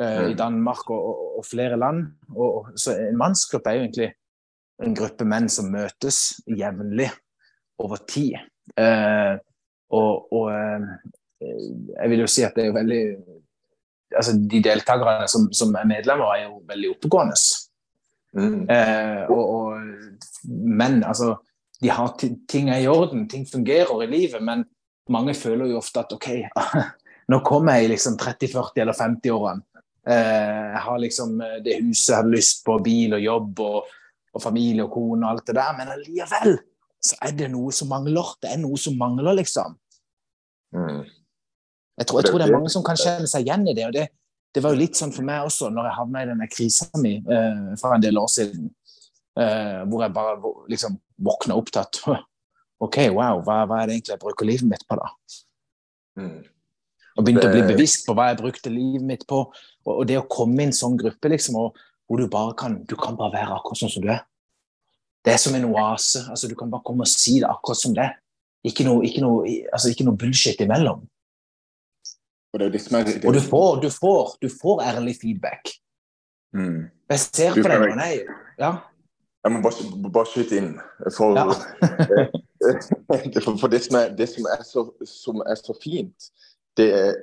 Mm. 0.00 0.30
I 0.30 0.36
Danmark 0.38 0.88
og, 0.88 1.00
og, 1.10 1.24
og 1.40 1.44
flere 1.44 1.76
land. 1.76 2.06
Og, 2.32 2.70
så 2.80 2.94
en 2.96 3.18
mannsgruppe 3.20 3.68
er 3.68 3.76
jo 3.76 3.82
egentlig 3.84 4.06
en 4.80 4.94
gruppe 4.96 5.26
menn 5.28 5.48
som 5.52 5.68
møtes 5.72 6.40
jevnlig 6.48 7.10
over 7.80 8.00
tid. 8.08 8.38
Uh, 8.80 9.36
og, 9.92 10.32
og, 10.32 10.48
jeg 11.40 12.10
vil 12.12 12.20
jo 12.22 12.28
si 12.30 12.44
at 12.44 12.56
det 12.56 12.62
er 12.62 12.68
jo 12.68 12.76
veldig 12.76 13.02
altså 14.16 14.34
De 14.36 14.58
deltakerne 14.62 15.28
som, 15.30 15.46
som 15.54 15.74
er 15.78 15.88
medlemmer, 15.88 16.32
er 16.34 16.48
jo 16.48 16.58
veldig 16.68 16.90
oppegående. 16.96 17.36
Mm. 18.34 18.64
Eh, 18.70 19.30
og, 19.30 19.44
og, 19.54 20.50
men 20.50 21.04
altså 21.04 21.36
de 21.80 21.88
har 21.88 22.12
ting 22.48 22.70
er 22.70 22.82
i 22.82 22.88
orden, 22.90 23.28
ting 23.28 23.46
fungerer 23.48 24.02
i 24.02 24.10
livet, 24.10 24.42
men 24.42 24.64
mange 25.10 25.34
føler 25.34 25.70
jo 25.70 25.78
ofte 25.80 26.02
at 26.02 26.12
OK, 26.12 26.28
nå 27.32 27.40
kommer 27.46 27.78
jeg 27.78 27.88
i 27.88 27.92
liksom 27.94 28.18
30-, 28.20 28.52
40- 28.52 28.82
eller 28.84 28.98
50-årene. 28.98 29.64
Eh, 30.08 30.66
jeg 30.74 30.82
har 30.86 31.00
liksom 31.02 31.36
det 31.64 31.80
huset 31.82 32.12
jeg 32.12 32.18
hadde 32.22 32.34
lyst 32.34 32.64
på, 32.66 32.78
bil 32.84 33.18
og 33.18 33.24
jobb 33.24 33.62
og, 33.66 33.94
og 34.34 34.42
familie 34.42 34.86
og 34.86 34.94
kone 34.94 35.26
og 35.26 35.34
alt 35.34 35.46
det 35.50 35.58
der, 35.58 35.76
men 35.78 35.94
allikevel 35.96 36.58
så 37.00 37.16
er 37.24 37.36
det 37.36 37.48
noe 37.52 37.72
som 37.72 37.88
mangler. 37.90 38.34
Det 38.42 38.52
er 38.52 38.60
noe 38.60 38.78
som 38.80 38.96
mangler, 39.00 39.32
liksom. 39.38 39.76
Mm. 40.76 41.04
Jeg 42.00 42.08
tror, 42.08 42.20
jeg 42.20 42.30
tror, 42.30 42.40
det 42.40 42.46
er 42.46 42.56
mange 42.56 42.72
som 42.72 42.84
kan 42.84 42.98
kjenne 43.00 43.28
seg 43.28 43.46
igjen 43.46 43.66
i 43.68 43.76
det. 43.76 43.86
og 43.88 43.94
det, 43.96 44.06
det 44.54 44.62
var 44.64 44.74
jo 44.74 44.80
litt 44.80 44.98
sånn 44.98 45.12
for 45.14 45.26
meg 45.26 45.46
også 45.46 45.70
når 45.72 45.88
jeg 45.88 45.98
havna 45.98 46.22
i 46.22 46.28
denne 46.30 46.48
krisa 46.50 46.88
mi 47.00 47.16
eh, 47.20 47.72
for 47.80 47.96
en 47.96 48.04
del 48.04 48.20
år 48.20 48.30
siden. 48.32 48.70
Eh, 49.40 49.80
hvor 49.88 50.04
jeg 50.04 50.14
bare 50.16 50.54
liksom 50.72 50.96
våkna 51.22 51.56
opp 51.60 51.70
til 51.72 51.82
at 51.82 52.00
OK, 52.84 52.96
wow, 53.12 53.42
hva, 53.44 53.62
hva, 53.68 53.80
er 53.80 53.90
det 53.90 53.98
egentlig 53.98 54.14
jeg 54.16 54.22
bruker 54.22 54.48
livet 54.48 54.68
mitt 54.68 54.86
på, 54.88 54.96
da? 55.00 55.10
Mm. 56.20 56.40
Og 57.18 57.26
begynte 57.26 57.48
å 57.48 57.52
bli 57.54 57.62
bevisst 57.72 58.06
på 58.06 58.14
hva 58.16 58.30
jeg 58.30 58.40
brukte 58.40 58.72
livet 58.72 59.06
mitt 59.06 59.26
på. 59.28 59.42
Og, 59.86 59.92
og 59.92 60.02
det 60.08 60.18
å 60.20 60.26
komme 60.30 60.62
i 60.62 60.68
en 60.68 60.76
sånn 60.76 60.98
gruppe, 61.00 61.32
liksom, 61.32 61.58
og, 61.60 61.78
hvor 62.10 62.20
du 62.20 62.26
bare 62.30 62.56
kan 62.58 62.80
du 62.90 62.96
kan 62.98 63.16
bare 63.18 63.36
være 63.36 63.56
akkurat 63.58 63.82
sånn 63.82 63.92
som 63.92 64.04
du 64.04 64.10
er. 64.10 64.24
Det 65.24 65.34
er 65.34 65.40
som 65.42 65.54
en 65.54 65.68
oase. 65.68 66.24
altså 66.32 66.48
Du 66.48 66.56
kan 66.58 66.70
bare 66.72 66.86
komme 66.86 67.06
og 67.06 67.10
si 67.12 67.38
det 67.42 67.48
akkurat 67.50 67.78
som 67.78 67.94
det 67.96 68.06
er. 68.08 68.18
Ikke 68.66 68.84
noe, 68.84 69.04
ikke 69.08 69.22
noe, 69.24 69.48
altså, 69.72 69.92
ikke 69.92 70.04
noe 70.08 70.18
bullshit 70.20 70.60
imellom. 70.60 71.04
Og 72.50 72.60
det 72.60 72.72
det 72.72 73.24
Og 73.24 73.34
du 73.34 73.40
får, 73.40 73.80
du 73.80 73.90
får, 73.90 74.36
du 74.42 74.48
får 74.48 74.82
ærlig 74.82 75.16
feedback. 75.20 75.70
mm. 76.52 76.90
Jeg 77.10 77.18
ser 77.18 77.54
på 77.54 77.68
deg 77.68 77.96
nå. 77.96 78.06
Ja. 78.58 78.72
Jeg 79.44 79.52
må 79.52 79.60
bare, 79.64 80.10
bare 80.12 80.28
skyte 80.28 80.56
inn. 80.58 80.72
For, 81.16 81.34
Ja. 81.38 81.46
for, 83.44 83.56
for 83.56 83.68
det, 83.72 83.82
som 83.86 83.96
er, 83.96 84.10
det 84.16 84.28
som, 84.28 84.46
er 84.50 84.62
så, 84.66 84.84
som 85.06 85.40
er 85.46 85.56
så 85.56 85.74
fint, 85.82 86.30
det 86.76 86.88
er, 86.94 87.14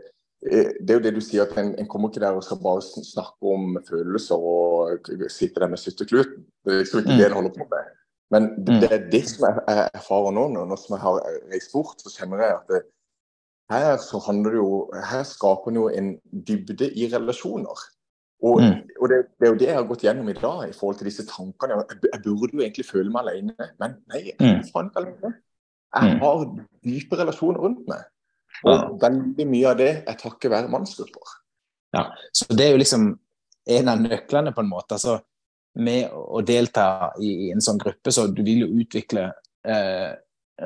det 0.81 0.89
er 0.89 0.93
jo 0.99 1.03
det 1.03 1.13
du 1.15 1.21
sier, 1.21 1.43
at 1.47 1.57
en, 1.57 1.73
en 1.79 1.87
kommer 1.87 2.09
ikke 2.09 2.19
der 2.21 2.35
og 2.37 2.43
skal 2.43 2.59
bare 2.61 2.81
snakke 2.81 3.41
om 3.41 3.77
følelser 3.87 4.35
og 4.37 4.99
sitte 5.33 5.59
der 5.59 5.67
med 5.71 5.77
suttekluten. 5.81 6.45
Det 6.65 6.73
er 6.73 6.79
liksom 6.83 6.99
ikke 6.99 7.11
Mm. 7.13 7.17
det 7.17 7.25
en 7.25 7.33
holder 7.33 7.49
på 7.57 7.65
med. 7.71 7.87
Men 8.31 8.43
det, 8.65 8.73
Mm. 8.75 8.79
det 8.81 8.91
er 8.91 9.09
det 9.11 9.23
som 9.29 9.47
jeg, 9.47 9.63
jeg 9.67 9.89
erfarer 9.93 10.31
nå, 10.35 10.47
nå, 10.53 10.75
som 10.75 10.93
jeg 10.95 11.01
har 11.01 11.19
reist 11.51 11.71
bort, 11.73 12.01
så 12.01 12.09
kjenner 12.19 12.37
jeg 12.43 12.53
at 12.55 12.67
det, 12.69 12.81
her 13.71 13.97
så 13.97 14.19
handler 14.27 14.49
det 14.51 14.57
jo 14.57 14.89
Her 15.11 15.23
skaper 15.23 15.67
en 15.71 15.75
jo 15.75 15.87
en 15.89 16.19
dybde 16.47 16.91
i 16.95 17.07
relasjoner. 17.13 17.79
Og, 18.43 18.61
Mm. 18.61 18.85
og 19.01 19.09
det, 19.09 19.17
det 19.39 19.47
er 19.47 19.51
jo 19.51 19.57
det 19.57 19.67
jeg 19.67 19.75
har 19.75 19.83
gått 19.89 20.01
gjennom 20.05 20.29
i 20.29 20.33
dag, 20.33 20.69
i 20.69 20.73
forhold 20.73 20.97
til 20.97 21.05
disse 21.09 21.25
tankene. 21.25 21.81
Jeg, 21.89 21.97
jeg 22.13 22.21
burde 22.23 22.53
jo 22.53 22.59
egentlig 22.61 22.85
føle 22.85 23.09
meg 23.11 23.21
alene, 23.25 23.55
men 23.79 23.95
nei, 24.13 24.21
jeg 24.29 24.35
er 24.39 24.57
Mm. 24.59 24.63
faen 24.71 24.89
ikke 24.91 25.01
alene. 25.01 25.33
Jeg 25.95 26.13
Mm. 26.13 26.19
har 26.19 26.37
dype 26.85 27.15
relasjoner 27.17 27.59
rundt 27.59 27.87
meg. 27.87 28.03
Og 28.65 28.97
veldig 29.01 29.45
mye 29.49 29.71
av 29.71 29.79
det 29.79 29.91
er 30.01 30.19
takket 30.19 30.51
være 30.53 30.71
mannsgrupper. 30.71 31.33
Så 32.33 32.47
det 32.53 32.65
er 32.65 32.75
jo 32.75 32.81
liksom 32.81 33.09
en 33.77 33.89
av 33.91 34.01
nøklene, 34.01 34.53
på 34.55 34.63
en 34.63 34.69
måte. 34.71 34.97
altså 34.97 35.19
Med 35.83 36.09
å 36.13 36.41
delta 36.41 37.13
i, 37.21 37.47
i 37.47 37.51
en 37.53 37.61
sånn 37.61 37.79
gruppe, 37.81 38.13
så 38.13 38.27
du 38.31 38.41
vil 38.45 38.63
jo 38.65 38.69
utvikle 38.81 39.27
eh, 39.67 40.11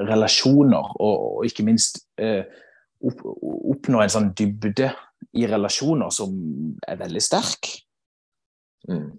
relasjoner, 0.08 0.94
og, 1.04 1.26
og 1.42 1.48
ikke 1.50 1.66
minst 1.68 2.06
eh, 2.22 2.46
opp, 3.04 3.24
oppnå 3.76 4.04
en 4.04 4.14
sånn 4.14 4.32
dybde 4.38 4.92
i 5.38 5.48
relasjoner 5.50 6.14
som 6.16 6.36
er 6.88 7.00
veldig 7.02 7.24
sterk. 7.24 7.74
Mm. 8.90 9.10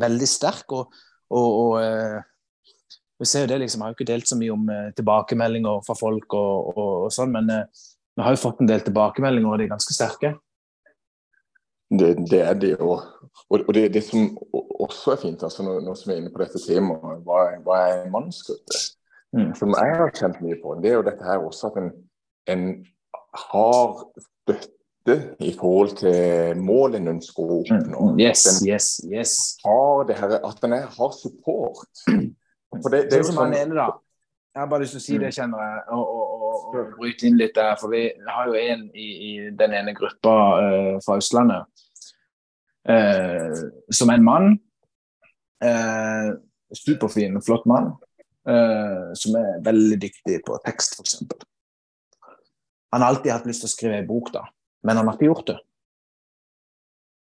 Veldig 0.00 0.28
sterk, 0.28 0.74
og, 0.74 0.96
og, 1.30 1.46
og 1.46 1.76
eh, 1.84 2.18
vi 3.24 3.30
ser 3.30 3.46
jo 3.46 3.50
det 3.54 3.62
liksom, 3.62 3.80
Jeg 3.80 3.86
har 3.86 3.92
jo 3.92 3.98
ikke 3.98 4.12
delt 4.12 4.28
så 4.28 4.36
mye 4.38 4.54
om 4.54 4.70
eh, 4.72 4.88
tilbakemeldinger 4.98 5.84
fra 5.86 5.96
folk, 5.98 6.36
og, 6.36 6.72
og, 6.74 6.90
og 7.06 7.12
sånn, 7.14 7.32
men 7.32 7.48
eh, 7.52 7.84
vi 8.14 8.24
har 8.26 8.36
jo 8.36 8.42
fått 8.44 8.60
en 8.62 8.68
del 8.70 8.84
tilbakemeldinger, 8.84 9.50
og 9.50 9.60
de 9.60 9.66
er 9.66 9.72
ganske 9.72 9.96
sterke. 9.96 10.34
Det, 11.94 12.10
det 12.30 12.42
er 12.42 12.58
det. 12.58 12.74
jo. 12.76 12.98
og, 12.98 13.56
og 13.58 13.72
det, 13.76 13.88
det 13.94 14.04
som 14.06 14.28
også 14.84 15.14
er 15.14 15.22
fint, 15.24 15.42
altså 15.46 15.64
nå, 15.64 15.78
nå 15.84 15.96
som 15.96 16.10
vi 16.10 16.16
er 16.16 16.22
inne 16.22 16.32
på 16.34 16.42
dette 16.42 16.60
temaet, 16.62 17.24
hva, 17.26 17.40
hva 17.64 17.80
er 17.88 18.04
en 18.04 18.14
mannsgruppe? 18.14 18.84
Mm. 19.34 19.50
Som 19.58 19.74
jeg 19.74 19.98
har 19.98 20.14
kjent 20.14 20.40
mye 20.44 20.60
på, 20.62 20.76
det 20.82 20.92
er 20.92 20.98
jo 21.00 21.08
dette 21.08 21.26
her 21.26 21.42
også 21.42 21.72
at 21.72 21.80
en, 21.80 21.90
en 22.54 22.64
har 23.48 24.04
støtte 24.22 25.18
i 25.42 25.50
forhold 25.58 25.96
til 25.98 26.60
mål 26.62 27.00
en 27.00 27.10
å 27.16 27.48
oppnå. 27.58 28.12
Mm. 28.14 28.20
Yes, 28.22 28.46
yes, 28.66 28.94
yes. 29.10 29.34
har 29.64 30.06
det 30.08 30.20
her, 30.20 30.38
at 30.38 30.66
en 30.68 30.78
har 30.84 31.14
support. 31.18 31.88
For 32.82 32.94
det, 32.94 33.04
det 33.10 33.18
er 33.18 33.26
Sånn 33.26 33.34
jo 33.34 33.36
sånn 33.36 33.52
man 33.52 33.58
ene, 33.58 33.76
da. 33.78 33.86
Jeg 34.54 34.62
har 34.62 34.68
bare 34.70 34.84
lyst 34.84 34.94
til 34.94 35.02
å 35.02 35.04
si 35.04 35.16
det, 35.18 35.32
kjenner 35.34 35.62
jeg, 35.64 35.78
og, 35.96 36.10
og, 36.14 36.34
og, 36.34 36.66
og 36.78 36.90
bryte 37.00 37.26
inn 37.26 37.38
litt 37.40 37.56
der. 37.56 37.72
For 37.80 37.90
vi 37.90 38.04
har 38.28 38.50
jo 38.50 38.54
en 38.60 38.84
i, 38.94 39.08
i 39.28 39.30
den 39.58 39.74
ene 39.74 39.94
gruppa 39.98 40.34
uh, 40.62 40.92
fra 41.02 41.16
Østlandet 41.18 41.66
uh, 42.86 43.64
som 43.90 44.12
er 44.12 44.20
en 44.20 44.28
mann. 44.28 44.54
Uh, 45.64 46.36
superfin, 46.74 47.40
flott 47.42 47.66
mann. 47.70 47.94
som 49.16 49.36
er 49.40 49.62
veldig 49.64 49.96
dyktig 50.02 50.34
på 50.44 50.58
tekst, 50.66 50.98
f.eks. 50.98 51.22
Han 52.92 53.00
har 53.00 53.08
alltid 53.08 53.32
hatt 53.32 53.46
lyst 53.48 53.62
til 53.64 53.70
å 53.70 53.72
skrive 53.72 53.96
ei 54.02 54.04
bok, 54.04 54.28
da, 54.34 54.42
men 54.84 54.98
han 55.00 55.08
har 55.08 55.16
ikke 55.16 55.30
gjort 55.30 55.46
det. 55.48 55.54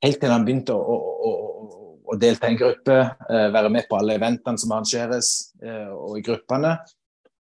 Helt 0.01 0.17
til 0.23 0.33
han 0.33 0.47
begynte 0.47 0.73
å, 0.73 0.95
å, 0.95 1.29
å, 1.29 1.84
å, 2.05 2.17
delta 2.19 2.49
i 2.49 2.53
en 2.53 2.59
gruppe, 2.59 2.97
eh, 3.29 3.47
være 3.53 3.71
med 3.73 3.87
på 3.89 3.97
alle 3.99 4.17
eventene 4.19 4.61
som 4.61 4.73
arrangeres, 4.75 5.31
eh, 5.63 5.89
og 5.89 6.19
i 6.19 6.23
gruppene. 6.25 6.75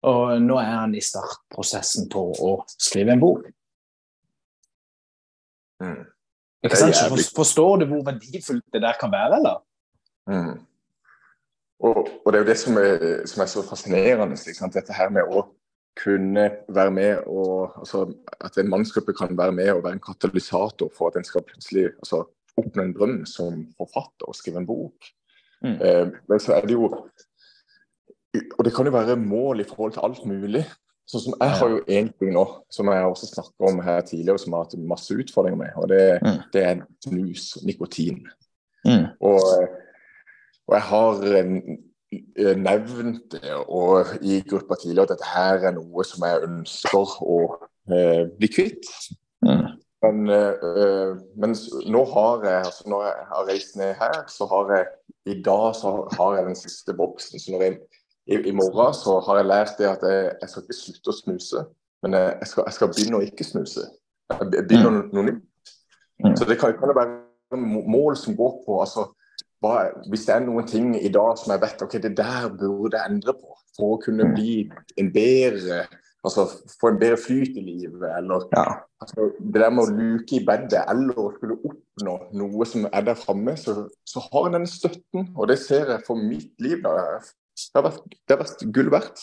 Og 0.05 0.35
nå 0.43 0.59
er 0.61 0.73
han 0.73 0.95
i 0.97 1.03
startprosessen 1.05 2.11
på 2.13 2.27
å 2.45 2.51
skrive 2.77 3.15
en 3.15 3.23
bok. 3.23 3.47
Mm. 5.83 6.03
Ikke 6.65 6.81
sant? 6.81 6.97
Jævlig. 6.97 7.27
Forstår 7.37 7.83
du 7.83 7.89
hvor 7.91 8.05
verdifullt 8.07 8.65
det 8.73 8.83
der 8.85 8.97
kan 9.01 9.13
være, 9.13 9.41
eller? 9.41 9.61
Mm. 10.29 10.55
Og, 11.85 12.09
og 12.25 12.33
det 12.33 12.39
er 12.39 12.45
jo 12.45 12.49
det 12.49 12.61
som 12.61 12.79
er, 12.81 13.05
som 13.29 13.43
er 13.45 13.51
så 13.51 13.65
fascinerende. 13.67 14.39
liksom. 14.47 14.73
Dette 14.73 14.97
her 14.97 15.13
med 15.13 15.29
å 15.29 15.45
kunne 16.01 16.49
være 16.75 16.91
med 16.91 17.27
og 17.31 17.75
altså, 17.79 18.07
At 18.41 18.59
en 18.59 18.71
mannsgruppe 18.71 19.13
kan 19.15 19.37
være 19.39 19.53
med 19.53 19.73
og 19.73 19.85
være 19.85 19.99
en 19.99 20.07
katalysator 20.07 20.91
for 20.97 21.09
at 21.09 21.21
en 21.21 21.25
skal 21.25 21.45
plutselig 21.47 21.85
altså, 22.03 22.25
oppnå 22.61 22.83
en 22.83 22.95
drøm 22.95 23.21
som 23.27 23.61
forfatter 23.79 24.29
og 24.29 24.37
skrive 24.39 24.61
en 24.63 24.67
bok. 24.69 25.11
Mm. 25.65 25.77
Eh, 25.81 26.07
men 26.29 26.41
så 26.41 26.55
er 26.59 26.67
det 26.67 26.77
jo 26.77 26.91
Og 28.59 28.65
det 28.67 28.73
kan 28.75 28.85
jo 28.87 28.91
være 28.91 29.17
mål 29.17 29.61
i 29.61 29.65
forhold 29.65 29.93
til 29.95 30.03
alt 30.03 30.25
mulig. 30.27 30.65
Sånn 31.07 31.21
som 31.23 31.35
Jeg 31.41 31.51
har 31.61 31.69
jo 31.71 31.83
én 31.87 32.09
ting 32.19 32.33
nå 32.35 32.43
som 32.73 32.89
jeg 32.91 33.05
også 33.07 33.29
snakket 33.31 33.69
om 33.69 33.79
her 33.85 34.01
tidligere, 34.01 34.39
som 34.43 34.51
jeg 34.51 34.57
har 34.59 34.65
hatt 34.65 34.89
masse 34.91 35.15
utfordringer 35.15 35.57
med. 35.61 35.71
og 35.77 35.89
Det, 35.89 36.19
Mm. 36.23 36.41
det 36.53 36.63
er 36.65 36.81
snus, 37.05 37.45
nikotin. 37.63 38.25
Mm. 38.85 39.07
Og, 39.21 39.69
og 40.67 40.73
jeg 40.75 40.83
har 40.83 41.23
eh, 41.37 42.57
nevnt 42.57 43.39
og 43.69 44.07
i 44.23 44.41
gruppa 44.49 44.75
tidligere 44.75 45.03
at 45.03 45.15
dette 45.15 45.31
her 45.35 45.69
er 45.69 45.77
noe 45.79 46.05
som 46.05 46.27
jeg 46.27 46.43
ønsker 46.49 47.15
å 47.23 47.39
eh, 47.93 48.25
bli 48.39 48.49
kvitt. 48.49 48.91
Mm. 49.47 49.79
Men, 50.05 50.29
eh, 50.29 51.17
men 51.41 51.55
nå 51.93 52.05
har 52.13 52.45
jeg, 52.45 52.61
altså 52.69 52.89
når 52.93 53.05
jeg 53.07 53.27
har 53.31 53.49
reist 53.49 53.77
ned 53.81 53.95
her, 54.01 54.17
så 54.29 54.47
har 54.51 54.73
jeg 54.75 54.87
i 55.33 55.37
dag 55.43 55.75
så 55.79 55.93
har 56.19 56.37
jeg 56.37 56.47
den 56.51 56.59
siste 56.59 56.95
boksen. 56.95 57.41
Så 57.41 57.53
når 57.53 57.63
jeg, 57.63 57.79
i, 58.27 58.41
i 58.51 58.55
morgen 58.57 58.95
så 58.97 59.19
har 59.27 59.41
jeg 59.41 59.51
lært 59.51 59.75
det 59.79 59.89
at 59.89 60.05
jeg, 60.05 60.31
jeg 60.43 60.51
skal 60.51 60.65
ikke 60.67 60.81
slutte 60.81 61.13
å 61.13 61.19
snuse, 61.19 61.65
men 62.05 62.17
jeg, 62.19 62.37
jeg, 62.41 62.51
skal, 62.53 62.69
jeg 62.69 62.79
skal 62.79 62.93
begynne 62.93 63.21
å 63.21 63.25
ikke 63.25 63.49
snuse. 63.49 63.89
Jeg 64.33 64.51
begynner 64.53 64.91
mm. 64.99 65.03
noe 65.17 65.27
nytt. 65.31 65.75
Mm. 66.25 66.37
Så 66.37 66.49
det 66.49 66.59
kan, 66.61 66.77
kan 66.79 66.93
jo 66.93 66.99
være 67.01 67.61
må- 67.61 67.87
mål 67.97 68.17
som 68.21 68.37
går 68.37 68.59
på 68.67 68.81
altså, 68.81 69.09
hva, 69.65 69.89
Hvis 70.13 70.27
det 70.29 70.35
er 70.35 70.45
noen 70.45 70.67
ting 70.69 70.93
i 71.01 71.11
dag 71.13 71.39
som 71.41 71.55
jeg 71.55 71.63
vet 71.63 71.83
ok, 71.83 71.97
det 72.03 72.17
der 72.19 72.49
burde 72.53 72.99
jeg 72.99 73.11
endre 73.11 73.35
på 73.39 73.57
for 73.75 73.97
å 73.97 74.01
kunne 74.03 74.29
bli 74.35 74.69
en 75.01 75.09
bedre 75.15 75.85
altså 76.25 76.47
få 76.81 76.89
en 76.93 76.99
bedre 76.99 77.17
flyt 77.21 77.57
i 77.57 77.63
livet, 77.65 78.05
eller 78.19 78.47
Ja. 78.57 78.65
altså, 79.01 79.31
det 79.39 79.61
der 79.61 79.71
med 79.71 79.85
å 79.85 79.93
luke 79.99 80.37
i 80.39 80.45
bedet 80.47 80.85
eller 80.89 81.15
å 81.21 81.27
skulle 81.37 81.59
oppnå 81.61 82.15
noe 82.33 82.67
som 82.67 82.87
er 82.93 83.01
der 83.05 83.15
framme, 83.21 83.57
så, 83.61 83.89
så 84.09 84.21
har 84.33 84.47
en 84.49 84.53
den 84.59 84.67
støtten. 84.67 85.29
Og 85.37 85.49
det 85.49 85.59
ser 85.59 85.87
jeg 85.93 86.05
for 86.07 86.17
mitt 86.17 86.53
liv. 86.61 86.81
Da. 86.83 87.21
Det 87.21 87.77
har 87.77 87.91
vært, 87.91 88.07
det 88.09 88.37
har 88.37 88.43
vært 88.45 88.65
gull 88.73 88.91
verdt. 88.91 89.21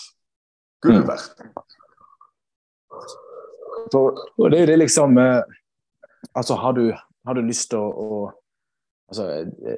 Gull 0.82 1.02
Mm. 1.02 1.08
verdt. 1.08 1.42
Så, 3.92 4.00
Og 4.38 4.52
det 4.52 4.62
er 4.62 4.66
det 4.72 4.80
liksom 4.80 5.18
eh, 5.18 5.42
Altså, 6.38 6.56
har 6.56 6.72
du, 6.78 6.92
har 7.26 7.34
du 7.34 7.42
lyst 7.42 7.70
til 7.72 7.80
å, 7.82 7.90
å 7.92 8.32
altså, 9.10 9.26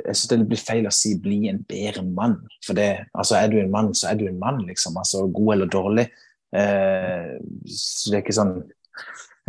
Jeg 0.06 0.16
syns 0.16 0.28
det 0.30 0.48
blir 0.50 0.60
feil 0.62 0.86
å 0.90 0.92
si 0.94 1.14
'bli 1.20 1.48
en 1.50 1.64
bedre 1.64 2.04
mann'. 2.04 2.36
For 2.66 2.74
det, 2.78 3.08
altså, 3.16 3.36
er 3.40 3.48
du 3.48 3.58
en 3.62 3.72
mann, 3.72 3.94
så 3.94 4.12
er 4.12 4.20
du 4.20 4.28
en 4.28 4.40
mann, 4.40 4.60
liksom. 4.68 4.98
Altså, 4.98 5.24
god 5.34 5.54
eller 5.54 5.66
dårlig. 5.72 6.08
Eh, 6.54 7.34
så 7.66 8.12
det 8.12 8.18
er 8.18 8.24
ikke 8.24 8.36
sånn 8.38 8.58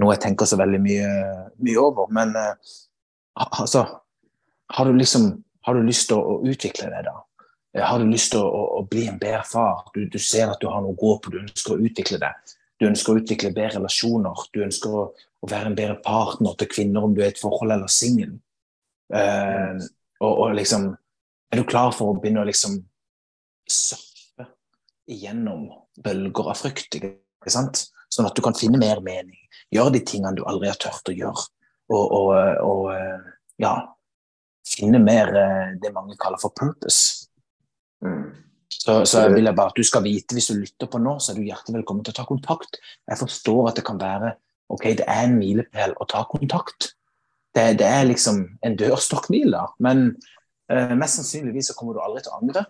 noe 0.00 0.14
jeg 0.14 0.22
tenker 0.24 0.48
så 0.48 0.58
veldig 0.58 0.80
mye, 0.82 1.10
mye 1.62 1.82
over. 1.82 2.08
Men 2.14 2.34
eh, 2.38 2.74
altså 3.34 3.84
Har 4.74 4.88
du 4.88 4.96
liksom 4.96 5.44
Har 5.64 5.74
du 5.74 5.82
lyst 5.84 6.08
til 6.10 6.18
å, 6.18 6.36
å 6.36 6.50
utvikle 6.50 6.90
deg, 6.92 7.06
da? 7.06 7.14
Eh, 7.76 7.84
Har 7.84 8.00
du 8.00 8.08
lyst 8.10 8.32
til 8.34 8.42
å, 8.42 8.64
å, 8.80 8.82
bli 8.88 9.06
en 9.08 9.20
bedre 9.20 9.44
far? 9.48 9.86
Du, 9.94 10.04
du 10.08 10.18
ser 10.18 10.50
at 10.50 10.60
du 10.60 10.68
har 10.70 10.82
noe 10.82 10.96
å 10.96 11.00
gå 11.00 11.18
på, 11.18 11.32
du 11.32 11.42
ønsker 11.42 11.76
å 11.76 11.80
utvikle 11.80 12.20
deg. 12.22 12.54
Du 12.80 12.88
ønsker 12.88 13.14
å 13.14 13.20
utvikle 13.20 13.54
bedre 13.54 13.78
relasjoner. 13.78 14.48
Du 14.52 14.64
ønsker 14.64 14.96
å, 14.96 15.04
å 15.14 15.50
være 15.50 15.70
en 15.70 15.78
bedre 15.78 16.00
partner 16.04 16.56
til 16.58 16.70
kvinner, 16.72 17.06
om 17.06 17.14
du 17.14 17.22
er 17.22 17.30
i 17.30 17.34
et 17.34 17.40
forhold 17.40 17.72
eller 17.76 17.92
singel. 17.92 18.34
Eh, 19.14 19.84
og, 20.24 20.32
og 20.32 20.54
liksom 20.56 20.94
Er 21.52 21.60
du 21.60 21.68
klar 21.68 21.92
for 21.94 22.10
å 22.10 22.14
begynne 22.18 22.42
å 22.42 22.48
liksom 22.48 22.80
surfe 25.04 25.12
igjennom 25.12 25.68
bølger 26.02 26.50
av 26.50 26.56
frykt? 26.56 26.94
Ikke 26.94 27.50
sant? 27.50 27.90
Sånn 28.08 28.26
at 28.26 28.34
du 28.36 28.42
kan 28.42 28.54
finne 28.54 28.78
mer 28.78 29.00
mening. 29.00 29.38
Gjøre 29.70 29.92
de 29.92 30.04
tingene 30.04 30.36
du 30.36 30.44
aldri 30.44 30.68
har 30.68 30.76
turt 30.76 31.08
å 31.08 31.12
gjøre. 31.12 31.48
Og, 31.90 32.12
og, 32.12 32.56
og 32.64 32.92
eh, 32.94 33.20
ja 33.60 33.90
Finne 34.64 34.96
mer 34.98 35.28
eh, 35.36 35.74
det 35.76 35.92
mange 35.92 36.16
kaller 36.16 36.40
for 36.40 36.50
purpose. 36.56 37.28
mm. 38.02 38.32
Så, 38.74 39.04
så 39.04 39.20
jeg 39.20 39.34
vil 39.34 39.44
jeg 39.44 39.54
bare 39.54 39.70
at 39.70 39.76
du 39.76 39.84
skal 39.84 40.02
vite, 40.02 40.34
hvis 40.34 40.48
du 40.50 40.56
lytter 40.56 40.88
på 40.90 40.98
nå, 40.98 41.18
så 41.20 41.30
er 41.30 41.36
du 41.36 41.44
hjertelig 41.44 41.76
velkommen 41.76 42.02
til 42.04 42.10
å 42.10 42.16
ta 42.16 42.24
kontakt. 42.26 42.80
Jeg 43.06 43.20
forstår 43.20 43.68
at 43.68 43.76
det 43.76 43.84
kan 43.86 44.00
være 44.00 44.32
OK, 44.72 44.88
det 44.98 45.04
er 45.06 45.28
en 45.28 45.36
milepæl 45.38 45.92
å 46.00 46.06
ta 46.08 46.24
kontakt. 46.26 46.94
Det, 47.54 47.78
det 47.78 47.86
er 47.86 48.08
liksom 48.08 48.40
en 48.64 48.76
dørstokkhvile, 48.80 49.60
men 49.84 50.16
eh, 50.72 50.96
mest 50.96 51.20
sannsynligvis 51.20 51.70
så 51.70 51.76
kommer 51.78 51.94
du 51.94 52.02
aldri 52.02 52.24
til 52.24 52.34
å 52.34 52.40
angre. 52.40 52.64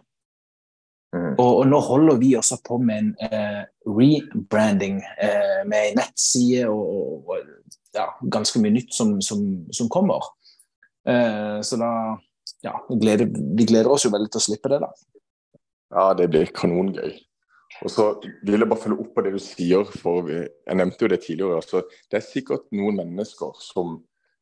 Mm. 1.14 1.34
Og, 1.38 1.50
og, 1.60 1.64
nå 1.70 1.78
holder 1.86 2.18
vi 2.18 2.32
også 2.34 2.58
på 2.66 2.80
med 2.82 2.98
en 2.98 3.10
eh, 3.22 3.60
rebranding 3.86 4.98
eh, 5.22 5.60
med 5.70 5.90
en 5.90 6.00
nettside 6.00 6.66
og, 6.66 7.28
og 7.30 7.44
ja, 7.94 8.08
ganske 8.34 8.58
mye 8.62 8.74
nytt 8.74 8.94
som, 8.94 9.20
som, 9.22 9.44
som 9.70 9.90
kommer. 9.92 10.32
så 11.04 11.76
da 11.76 11.90
ja, 12.64 12.72
vi 12.88 12.96
gleder, 12.96 13.28
vi 13.58 13.66
gleder 13.68 13.92
oss 13.92 14.06
jo 14.06 14.10
veldig 14.14 14.30
til 14.32 14.40
å 14.40 14.44
slippe 14.46 14.70
det, 14.72 14.80
da. 14.82 14.88
Ja, 15.94 16.06
det 16.16 16.30
blir 16.32 16.50
kanongøy. 16.56 17.12
Og 17.82 17.90
så 17.90 18.06
vil 18.46 18.62
jeg 18.62 18.70
bare 18.70 18.80
følge 18.80 19.02
opp 19.02 19.12
på 19.16 19.24
det 19.26 19.34
du 19.34 19.40
sier, 19.42 19.88
for 20.00 20.30
jeg 20.30 20.78
nevnte 20.78 21.04
jo 21.04 21.10
det 21.10 21.20
tidligere. 21.24 21.60
Altså, 21.60 21.82
det 22.10 22.20
er 22.20 22.26
sikkert 22.26 22.66
noen 22.76 22.98
mennesker 23.00 23.52
som 23.60 23.96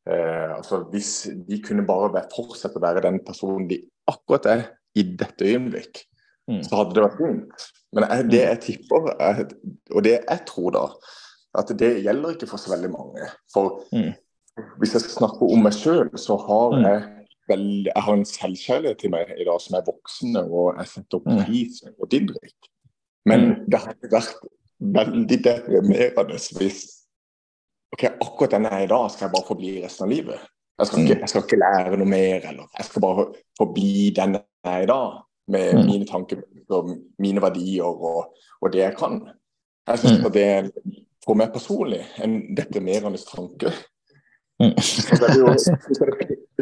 eh, 0.07 0.53
altså, 0.53 0.83
Hvis 0.93 1.11
de 1.47 1.59
kunne 1.65 1.85
bare 1.87 2.25
fortsette 2.33 2.79
å 2.79 2.83
være 2.83 3.03
den 3.07 3.19
personen 3.25 3.67
de 3.69 3.81
akkurat 4.09 4.49
er 4.53 4.65
i 4.99 5.05
dette 5.17 5.47
øyeblikk, 5.49 6.03
mm. 6.51 6.61
så 6.67 6.79
hadde 6.79 6.97
det 6.97 7.05
vært 7.05 7.19
fint. 7.21 7.65
Men 7.93 8.07
det 8.31 8.41
jeg 8.41 8.61
tipper, 8.67 9.11
jeg, 9.19 9.47
og 9.93 10.05
det 10.05 10.15
jeg 10.17 10.39
tror 10.49 10.75
da, 10.75 10.85
at 11.61 11.73
det 11.79 11.91
gjelder 12.01 12.33
ikke 12.33 12.49
for 12.49 12.61
så 12.61 12.73
veldig 12.73 12.91
mange. 12.93 13.27
For 13.53 13.83
mm. 13.93 14.13
hvis 14.81 14.95
jeg 14.97 15.13
snakker 15.13 15.53
om 15.53 15.67
meg 15.67 15.77
sjøl, 15.77 16.09
så 16.17 16.37
har 16.47 16.73
mm. 16.73 16.87
jeg 16.87 17.03
veldig, 17.51 17.91
jeg 17.91 18.05
har 18.07 18.17
en 18.17 18.25
selvkjærlighet 18.25 19.01
til 19.03 19.13
meg 19.13 19.35
i 19.37 19.47
dag 19.47 19.61
som 19.61 19.77
er 19.77 19.85
voksende, 19.87 20.43
og 20.49 20.79
jeg 20.79 20.91
setter 20.95 21.19
opp 21.19 21.29
mm. 21.29 21.43
pris 21.43 21.83
på 21.85 22.09
Didrik. 22.11 22.71
Men 23.29 23.45
mm. 23.45 23.55
det 23.71 23.83
hadde 23.85 24.11
vært 24.11 24.49
veldig 24.93 25.39
deprimerende 25.45 26.39
hvis 26.57 26.81
ok, 27.93 28.07
akkurat 28.09 28.55
den 28.55 28.67
jeg 28.67 28.79
er 28.81 28.87
i 28.87 28.89
dag, 28.91 29.05
skal 29.11 29.27
jeg 29.27 29.35
bare 29.35 29.47
forbli 29.47 29.75
resten 29.83 30.07
av 30.07 30.11
livet. 30.11 30.49
Jeg 30.81 30.89
skal, 30.89 31.03
ikke, 31.03 31.15
mm. 31.15 31.21
jeg 31.21 31.29
skal 31.29 31.43
ikke 31.45 31.61
lære 31.61 31.99
noe 32.01 32.09
mer, 32.09 32.47
eller 32.49 32.79
jeg 32.79 32.87
skal 32.87 33.03
bare 33.05 33.27
forbli 33.59 34.09
den 34.17 34.39
jeg 34.39 34.71
er 34.73 34.85
i 34.87 34.89
dag. 34.89 35.19
Med 35.51 35.73
mm. 35.75 35.85
mine 35.85 36.05
tanker 36.07 36.43
og 36.71 36.93
mine 37.19 37.41
verdier 37.43 37.83
og, 37.83 38.35
og, 38.61 38.67
det 38.73 38.79
jeg 38.79 38.95
kan. 38.95 39.17
Jeg 39.87 39.99
synes 39.99 40.21
mm. 40.21 40.29
det 40.31 40.43
er 40.43 40.69
for 41.25 41.39
meg 41.39 41.51
personlig 41.51 41.99
en 42.23 42.37
deprimerende 42.55 43.19
tanke. 43.27 43.73
Mm. 44.61 44.71
det 45.19 45.27
er 45.27 45.39
jo 45.41 45.51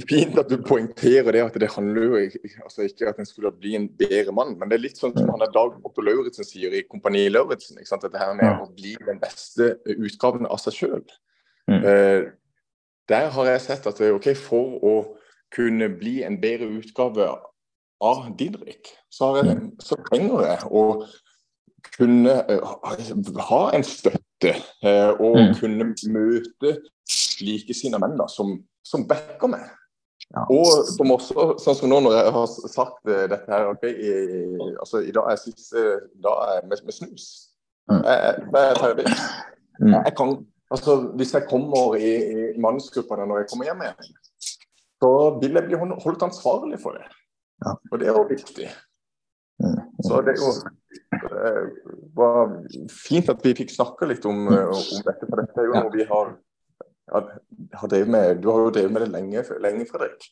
fint 0.07 0.39
at 0.39 0.49
du 0.49 0.57
poengterer 0.65 1.29
det 1.35 1.43
at 1.43 1.57
det 1.61 1.69
handler 1.75 2.07
jo 2.07 2.19
altså 2.63 2.87
ikke 2.87 3.09
at 3.11 3.19
en 3.19 3.27
skulle 3.29 3.51
bli 3.53 3.75
en 3.77 3.89
bedre 3.99 4.33
mann, 4.33 4.55
men 4.57 4.71
det 4.71 4.79
er 4.79 4.85
litt 4.87 5.01
sånn 5.01 5.13
som 5.13 5.29
han 5.29 5.43
er 5.45 5.53
Dag 5.53 5.77
Otto 5.85 6.01
Lauritzen 6.05 6.47
sier 6.47 6.73
i 6.73 6.85
Kompani 6.87 7.27
Lauritzen. 7.29 7.77
Dette 7.77 8.17
her 8.17 8.33
med 8.39 8.63
å 8.63 8.69
bli 8.73 8.95
den 9.05 9.21
beste 9.21 9.75
utgaven 9.85 10.49
av 10.49 10.61
seg 10.63 10.79
sjøl. 10.79 11.03
Mm. 11.69 11.81
Uh, 11.85 12.21
der 13.11 13.29
har 13.35 13.49
jeg 13.51 13.65
sett 13.67 13.87
at 13.89 14.01
ok, 14.07 14.31
for 14.39 14.77
å 14.81 14.95
kunne 15.51 15.89
bli 15.99 16.21
en 16.23 16.39
bedre 16.41 16.69
utgave 16.79 17.27
av 18.01 18.23
Didrik, 18.37 18.89
så, 19.13 19.35
jeg, 19.39 19.57
mm. 19.57 19.67
så 19.83 19.97
trenger 20.09 20.47
jeg 20.47 20.71
å 20.71 20.85
kunne 21.91 22.33
uh, 22.49 22.73
ha 23.49 23.61
en 23.75 23.85
støtte 23.85 24.55
uh, 24.85 25.11
og 25.17 25.37
mm. 25.37 25.53
kunne 25.59 25.91
møte 26.13 26.75
likesinnede 27.41 28.01
menn 28.01 28.17
da, 28.19 28.27
som, 28.31 28.55
som 28.87 29.05
backer 29.09 29.51
meg. 29.51 29.69
Ja. 30.31 30.45
Og 30.53 30.85
som 30.87 31.11
også, 31.11 31.45
sånn 31.59 31.75
som 31.75 31.91
nå 31.91 31.99
når 32.05 32.13
jeg 32.15 32.33
har 32.37 32.51
sagt 32.71 33.09
eh, 33.09 33.25
dette 33.27 33.51
her 33.51 33.67
ok, 33.67 33.81
i, 33.89 34.11
altså, 34.79 35.01
I 35.03 35.11
dag 35.15 35.27
er 35.27 35.39
siste 35.41 35.81
dag 36.23 36.69
med, 36.69 36.85
med 36.87 36.95
snus. 36.95 37.25
Mm. 37.91 37.99
Jeg, 37.99 38.45
jeg 38.45 38.69
er 38.69 38.79
ferdig. 38.79 39.05
Mm. 39.81 39.95
Jeg 39.97 40.13
kan, 40.15 40.31
altså, 40.71 40.95
hvis 41.19 41.33
jeg 41.35 41.49
kommer 41.49 41.97
i, 41.99 42.13
i 42.31 42.61
mannsgruppene 42.63 43.27
når 43.27 43.41
jeg 43.41 43.49
kommer 43.51 43.67
hjem 43.67 43.83
igjen, 43.83 44.13
så 45.01 45.11
vil 45.41 45.59
jeg 45.59 45.67
bli 45.67 45.81
holdt 45.81 46.23
ansvarlig 46.29 46.79
for 46.79 46.95
det. 46.95 47.09
Ja. 47.61 47.75
Og 47.91 47.99
det 48.01 48.09
er 48.09 48.15
jo 48.17 48.27
viktig. 48.29 48.69
Så 50.01 50.21
det 50.25 50.37
er 50.37 50.69
det 51.11 51.51
var 52.17 52.53
fint 52.89 53.29
at 53.29 53.43
vi 53.45 53.53
fikk 53.55 53.73
snakke 53.73 54.07
litt 54.09 54.25
om, 54.25 54.47
om 54.49 55.03
dette, 55.05 55.27
for 55.27 55.37
dette 55.37 55.61
er 55.61 55.67
jo 55.69 55.75
noe 55.77 55.91
vi 55.93 56.07
har 56.09 56.33
har 57.11 58.05
med, 58.05 58.37
du 58.37 58.47
har 58.47 58.59
jo 58.59 58.69
drevet 58.71 58.91
med 58.91 59.01
det 59.01 59.09
lenge, 59.11 59.43
lenge 59.59 59.85
Fredrik? 59.89 60.29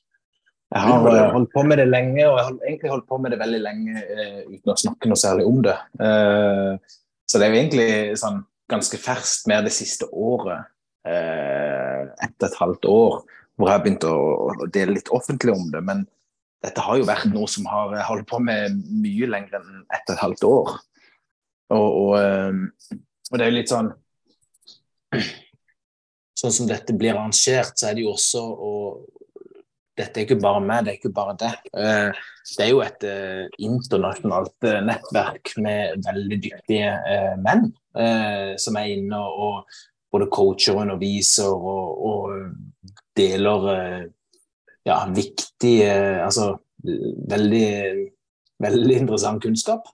Jeg 0.70 0.86
har 0.86 1.08
uh, 1.08 1.32
holdt 1.34 1.52
på 1.54 1.63
med 1.65 1.80
det 1.82 1.88
lenge, 1.89 2.22
og 2.30 2.38
jeg 2.38 2.46
har 2.46 2.58
egentlig 2.68 2.92
holdt 2.92 3.08
på 3.10 3.18
med 3.18 3.34
det 3.34 3.39
veldig 3.39 3.62
lenge 3.63 4.04
uh, 4.06 4.42
uten 4.52 4.74
å 4.74 4.78
snakke 4.78 5.10
noe 5.10 5.20
særlig 5.20 5.48
om 5.50 5.63
det. 5.65 5.76
Uh, 6.00 6.78
så 7.30 7.39
det 7.39 7.48
er 7.48 7.54
jo 7.54 7.60
egentlig 7.60 7.89
sånn 8.22 8.44
ganske 8.70 9.00
ferskt, 9.02 9.48
mer 9.50 9.65
det 9.65 9.74
siste 9.74 10.06
året, 10.13 10.70
ett 11.10 12.36
og 12.38 12.46
et 12.46 12.58
halvt 12.60 12.86
år, 12.86 13.15
hvor 13.58 13.70
jeg 13.70 13.74
har 13.74 13.82
begynt 13.82 14.06
å, 14.06 14.13
å, 14.13 14.68
dele 14.70 14.94
litt 14.98 15.10
offentlig 15.15 15.56
om 15.56 15.63
det. 15.74 15.82
Men 15.88 16.04
dette 16.63 16.84
har 16.84 17.00
jo 17.00 17.08
vært 17.08 17.30
noe 17.32 17.48
som 17.48 17.67
har 17.72 17.93
holdt 18.10 18.28
på 18.30 18.39
med 18.43 18.76
mye 19.00 19.30
lenger 19.32 19.60
enn 19.62 19.84
ett 19.95 20.10
og 20.10 20.15
et 20.15 20.24
halvt 20.24 20.48
år. 20.50 20.74
Og, 21.76 21.89
og, 22.02 22.95
og 23.30 23.38
det 23.38 23.45
er 23.45 23.52
jo 23.52 23.60
litt 23.60 23.72
sånn 23.72 23.93
sånn 26.39 26.56
som 26.56 26.67
dette 26.69 26.95
blir 26.95 27.15
arrangert, 27.15 27.76
så 27.78 27.89
er 27.89 27.98
det 27.98 28.06
jo 28.08 28.15
også 28.17 28.43
og 28.43 29.08
Dette 30.00 30.22
er 30.22 30.24
ikke 30.24 30.39
bare 30.39 30.62
meg, 30.63 30.86
det 30.86 30.91
er 30.93 30.95
ikke 30.95 31.10
bare 31.12 31.34
det. 31.36 31.50
Eh, 31.76 32.19
det 32.56 32.63
er 32.63 32.69
jo 32.69 32.78
et 32.80 33.02
eh, 33.04 33.50
internasjonalt 33.67 34.67
eh, 34.69 34.78
nettverk 34.88 35.52
med 35.60 36.06
veldig 36.06 36.38
dyktige 36.45 36.93
menn 37.43 37.65
som 38.63 38.78
er 38.80 38.93
inne 38.93 39.19
og 39.19 39.67
både 40.13 40.30
coacher 40.32 40.78
og 40.78 40.86
underviser 40.86 41.52
og, 41.52 42.06
og 42.08 42.93
deler 43.19 43.67
ja, 44.89 44.97
viktig 45.13 45.75
Altså 46.25 46.52
veldig, 46.80 47.69
veldig 48.63 48.95
interessant 48.95 49.43
kunnskap. 49.43 49.88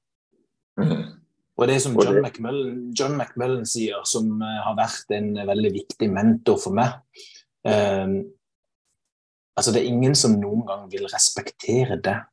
Mm. 0.80 1.16
Og 1.56 1.68
det 1.68 1.78
som 1.82 1.96
John 1.96 2.20
McMullen, 2.22 2.94
John 3.00 3.16
McMullen 3.18 3.66
sier, 3.66 4.02
som 4.08 4.28
uh, 4.42 4.62
har 4.66 4.76
vært 4.78 5.12
en 5.16 5.32
veldig 5.48 5.72
viktig 5.78 6.10
mentor 6.12 6.60
for 6.60 6.76
meg 6.76 6.98
um, 7.64 8.18
altså 9.56 9.72
Det 9.72 9.82
er 9.82 9.92
ingen 9.92 10.18
som 10.20 10.36
noen 10.42 10.66
gang 10.68 10.88
vil 10.92 11.08
respektere 11.08 11.98
deg 12.04 12.26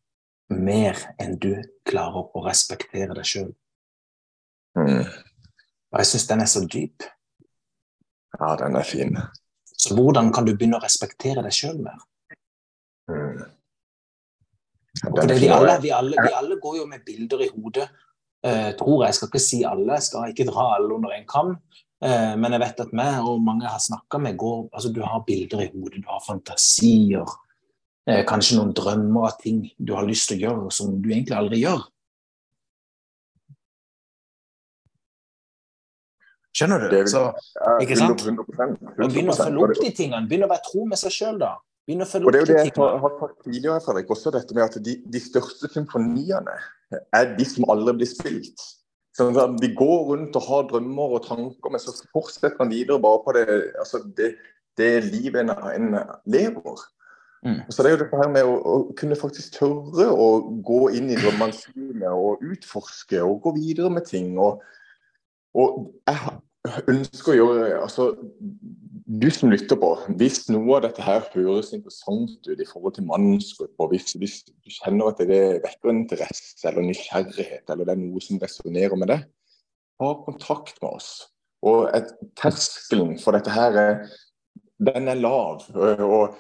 mer 0.53 0.98
enn 1.22 1.38
du 1.40 1.55
klarer 1.88 2.35
å 2.35 2.42
respektere 2.44 3.14
deg 3.16 3.25
sjøl. 3.25 3.53
Mm. 4.77 5.07
Og 5.07 6.01
jeg 6.03 6.09
syns 6.11 6.27
den 6.29 6.42
er 6.44 6.51
så 6.51 6.64
dyp. 6.66 7.07
Ja, 8.37 8.51
den 8.61 8.77
er 8.77 8.85
fin. 8.85 9.16
Så 9.72 9.94
hvordan 9.96 10.33
kan 10.35 10.44
du 10.44 10.53
begynne 10.53 10.81
å 10.81 10.85
respektere 10.85 11.44
deg 11.46 11.55
sjøl 11.57 11.79
mer? 11.85 12.03
Mm. 13.12 13.42
Vi, 15.03 15.48
alle, 15.48 15.77
vi, 15.83 15.90
alle, 15.90 16.16
vi 16.16 16.33
alle 16.37 16.57
går 16.62 16.81
jo 16.83 16.87
med 16.87 17.05
bilder 17.07 17.44
i 17.46 17.53
hodet 17.53 17.88
Uh, 18.42 18.72
tror 18.75 19.05
jeg. 19.05 19.12
Jeg 19.12 19.14
skal 19.14 19.29
ikke 19.31 19.38
si 19.42 19.62
alle, 19.62 19.94
jeg 19.94 20.03
skal 20.09 20.33
ikke 20.33 20.48
dra 20.48 20.64
alle 20.75 20.94
under 20.96 21.14
en 21.14 21.29
kam. 21.31 21.55
Uh, 22.03 22.35
men 22.35 22.57
jeg 22.57 22.62
vet 22.64 22.81
at 22.83 22.94
meg 22.98 23.22
og 23.22 23.38
mange 23.46 23.62
jeg 23.62 23.70
har 23.70 23.85
snakka 23.85 24.18
med, 24.18 24.37
går 24.37 24.64
altså 24.72 24.90
Du 24.90 24.98
har 25.07 25.22
bilder 25.27 25.62
i 25.62 25.70
hodet, 25.70 26.03
du 26.03 26.11
har 26.11 26.25
fantasier. 26.27 27.37
Uh, 28.11 28.22
kanskje 28.27 28.59
noen 28.59 28.75
drømmer 28.75 29.29
av 29.29 29.38
ting 29.38 29.62
du 29.79 29.94
har 29.94 30.09
lyst 30.09 30.33
til 30.33 30.40
å 30.40 30.46
gjøre 30.48 30.75
som 30.75 30.96
du 30.98 31.12
egentlig 31.12 31.38
aldri 31.38 31.62
gjør. 31.62 31.87
Skjønner 36.53 36.90
du? 36.90 36.98
Så, 37.09 37.22
ikke 37.81 37.96
sant? 37.96 38.27
Og 38.27 39.07
begynne 39.07 39.33
å 39.33 39.38
følge 39.38 39.68
opp 39.68 39.79
de 39.79 39.92
tingene. 39.94 40.27
Begynne 40.27 40.51
å 40.51 40.53
være 40.53 40.66
tro 40.66 40.83
med 40.90 40.98
seg 41.01 41.14
sjøl, 41.14 41.38
da. 41.40 41.55
Begynne 41.87 42.07
å 42.07 42.11
følge 42.11 42.31
opp 42.31 42.47
kritikken. 42.47 42.85
Jeg 42.87 43.03
har 43.03 43.16
sagt 43.18 43.40
tidligere, 43.47 43.81
Fredrik, 43.83 44.14
også 44.14 44.33
dette 44.35 44.55
med 44.55 44.64
at 44.68 44.79
de, 44.87 44.95
de 45.14 45.23
største 45.23 45.71
symfoniene 45.73 46.55
er 47.16 47.35
de 47.38 47.47
som 47.49 47.66
aldri 47.73 47.97
blir 47.99 48.11
spilt. 48.11 48.64
Sånn 49.16 49.37
at 49.37 49.59
De 49.61 49.68
går 49.77 50.07
rundt 50.12 50.37
og 50.38 50.47
har 50.47 50.68
drømmer 50.71 51.18
og 51.18 51.27
tanker, 51.27 51.73
men 51.73 51.83
så 51.83 51.95
fortsetter 52.14 52.57
man 52.62 52.73
videre 52.73 53.03
bare 53.03 53.21
på 53.25 53.35
det, 53.37 53.47
altså 53.83 54.01
det, 54.16 54.35
det 54.81 54.92
livet 55.11 55.42
en, 55.42 55.53
en 55.53 55.99
lever. 56.31 56.85
Mm. 57.42 57.59
Så 57.68 57.83
det 57.83 57.90
er 57.90 57.97
jo 57.97 58.03
dette 58.05 58.21
her 58.23 58.31
med 58.31 58.47
å, 58.47 58.55
å, 58.55 58.77
kunne 58.99 59.18
faktisk 59.18 59.59
tørre 59.59 60.07
å 60.14 60.29
gå 60.64 60.85
inn 60.95 61.11
i 61.11 61.18
drømmene 61.18 61.57
sine 61.57 62.14
og 62.14 62.45
utforske 62.47 63.18
og 63.27 63.42
gå 63.42 63.57
videre 63.59 63.90
med 63.90 64.07
ting. 64.07 64.37
Og, 64.38 64.62
og 65.59 65.83
jeg 66.07 66.87
ønsker 66.95 67.35
å 67.35 67.38
gjøre 67.40 67.81
altså 67.83 68.12
du 69.12 69.29
som 69.35 69.51
lytter 69.53 69.77
på, 69.77 69.90
hvis 70.16 70.46
noe 70.48 70.79
av 70.79 70.87
dette 70.87 71.05
her 71.05 71.25
høres 71.35 71.72
interessant 71.77 72.46
ut 72.48 72.61
i 72.61 72.68
forhold 72.68 72.94
til 72.96 73.07
mannsgrupper, 73.09 73.90
hvis, 73.92 74.14
hvis, 74.20 74.38
du 74.48 74.72
kjenner 74.72 75.11
at 75.11 75.20
det 75.20 75.40
vekker 75.64 75.92
interesse 75.92 76.64
eller 76.68 76.87
nysgjerrighet, 76.87 77.66
eller 77.68 77.88
det 77.88 77.96
er 77.96 78.01
noe 78.01 78.22
som 78.25 78.40
resonnerer 78.40 78.96
med 79.01 79.12
det, 79.12 79.18
ha 80.01 80.12
kontakt 80.25 80.81
med 80.81 80.88
oss. 80.94 81.11
Og 81.66 81.90
et, 81.94 82.09
Terskelen 82.40 83.18
for 83.22 83.37
dette 83.37 83.53
her 83.53 83.77
den 84.83 85.12
er 85.12 85.20
lav. 85.20 85.68
og 85.77 86.38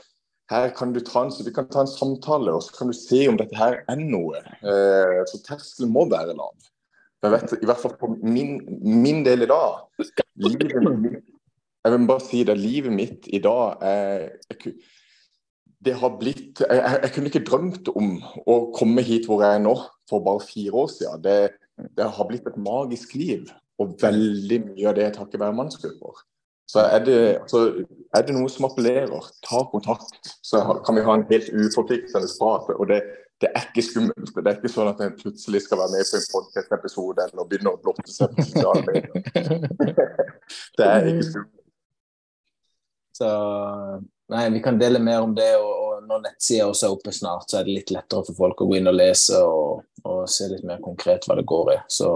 her 0.50 0.72
kan 0.74 0.92
du 0.92 1.00
ta 1.00 1.26
en, 1.26 1.30
Vi 1.44 1.52
kan 1.54 1.68
ta 1.70 1.84
en 1.84 1.90
samtale 1.90 2.52
og 2.52 2.64
så 2.64 2.74
kan 2.78 2.90
du 2.90 2.96
se 2.96 3.26
om 3.28 3.38
dette 3.38 3.56
her 3.56 3.82
er 3.88 4.00
noe. 4.00 4.40
Eh, 4.64 5.20
så 5.30 5.38
terskelen 5.46 5.92
må 5.92 6.08
være 6.10 6.34
lav. 6.34 6.56
Jeg 7.22 7.36
vet, 7.36 7.54
I 7.62 7.68
hvert 7.68 7.78
fall 7.84 7.94
på 8.00 8.16
min, 8.22 8.58
min 8.82 9.22
del 9.24 9.44
i 9.44 9.50
dag 9.50 9.84
livet, 10.42 11.22
jeg 11.82 11.92
vil 11.92 12.08
bare 12.08 12.24
si 12.24 12.42
det, 12.46 12.58
livet 12.58 12.94
mitt 12.94 13.28
i 13.32 13.40
dag 13.42 13.82
er 13.82 14.28
det 15.82 15.94
har 15.98 16.12
blitt 16.18 16.60
jeg, 16.62 16.98
jeg, 17.02 17.10
kunne 17.14 17.30
ikke 17.30 17.46
drømt 17.46 17.88
om 17.98 18.12
å 18.46 18.58
komme 18.76 19.02
hit 19.02 19.26
hvor 19.26 19.42
jeg 19.42 19.58
er 19.58 19.64
nå 19.64 19.74
for 20.10 20.22
bare 20.22 20.44
fire 20.46 20.84
år 20.84 20.92
siden. 20.92 21.22
Det, 21.24 21.38
det 21.98 22.10
har 22.16 22.28
blitt 22.28 22.46
et 22.46 22.58
magisk 22.60 23.16
liv, 23.18 23.48
og 23.82 23.96
veldig 24.02 24.60
mye 24.68 24.90
av 24.90 24.98
det 24.98 25.08
er 25.08 25.16
takket 25.16 25.42
være 25.42 25.56
mannsgrupper. 25.58 26.20
Så 26.70 26.84
er, 26.86 27.02
det, 27.04 27.16
så 27.50 27.64
er 28.16 28.22
det 28.24 28.36
noe 28.36 28.48
som 28.48 28.68
appellerer, 28.68 29.26
ta 29.44 29.64
kontakt. 29.72 30.30
Så 30.46 30.62
kan 30.86 30.96
vi 30.96 31.02
ha 31.04 31.16
en 31.18 31.26
helt 31.28 31.50
uforpliktende 31.50 32.30
prat. 32.38 32.70
Og 32.78 32.86
det, 32.88 33.02
det, 33.42 33.50
er 33.50 33.66
ikke 33.66 33.84
skummelt. 33.84 34.30
Det 34.38 34.46
er 34.46 34.60
ikke 34.60 34.72
sånn 34.72 34.92
at 34.92 35.02
en 35.04 35.16
plutselig 35.18 35.64
skal 35.66 35.82
være 35.82 35.98
med 35.98 36.08
på 36.08 36.20
en 36.20 36.30
podcast-episode 36.36 37.26
eller 37.26 37.50
begynne 37.50 37.74
å 37.74 37.82
blotte 37.82 38.14
seg 38.14 38.32
på 38.38 38.46
sosiale 38.46 38.86
medier. 38.86 39.90
det 40.78 40.86
er 40.86 41.10
ikke 41.10 41.28
skummelt. 41.32 41.58
Så 43.12 43.28
Nei, 44.32 44.50
vi 44.50 44.62
kan 44.64 44.78
dele 44.78 44.98
mer 45.02 45.20
om 45.20 45.34
det, 45.36 45.50
og, 45.60 45.72
og 45.84 46.04
når 46.08 46.22
nettsida 46.24 46.64
også 46.70 46.86
er 46.86 46.94
oppe 46.94 47.12
snart, 47.12 47.50
så 47.50 47.58
er 47.58 47.66
det 47.66 47.74
litt 47.76 47.90
lettere 47.92 48.24
for 48.24 48.38
folk 48.38 48.62
å 48.64 48.68
gå 48.70 48.78
inn 48.78 48.88
og 48.88 48.96
lese 48.96 49.36
og, 49.44 49.82
og 50.08 50.22
se 50.30 50.46
litt 50.48 50.64
mer 50.64 50.80
konkret 50.80 51.26
hva 51.28 51.36
det 51.36 51.44
går 51.48 51.72
i. 51.74 51.76
Så 51.92 52.08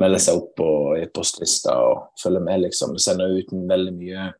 melde 0.00 0.20
seg 0.22 0.38
opp 0.40 0.54
på 0.56 0.68
e-postlista 1.02 1.74
og 1.84 2.22
følge 2.22 2.40
med, 2.46 2.62
liksom. 2.64 2.94
Det 2.96 3.04
sender 3.04 3.34
ut 3.36 3.52
veldig 3.52 3.96
mye 3.98 4.30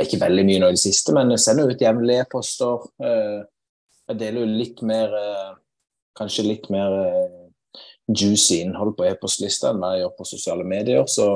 Ikke 0.00 0.16
veldig 0.22 0.44
mye 0.48 0.60
nå 0.62 0.68
i 0.70 0.76
det 0.76 0.80
siste, 0.80 1.12
men 1.12 1.34
jeg 1.34 1.42
sender 1.42 1.68
ut 1.68 1.82
jevnlig 1.84 2.14
e-poster. 2.22 2.86
Eh, 3.04 3.40
jeg 4.08 4.20
deler 4.22 4.40
jo 4.40 4.60
litt 4.62 4.78
mer 4.88 5.16
eh, 5.18 5.50
Kanskje 6.16 6.46
litt 6.46 6.70
mer 6.72 6.94
eh, 7.00 7.82
juicy 8.08 8.62
innhold 8.62 8.94
på 8.96 9.04
e-postlista 9.08 9.70
enn 9.72 9.82
hva 9.82 9.94
jeg 9.94 10.04
gjør 10.04 10.14
på 10.18 10.28
sosiale 10.28 10.64
medier, 10.68 11.04
så 11.08 11.26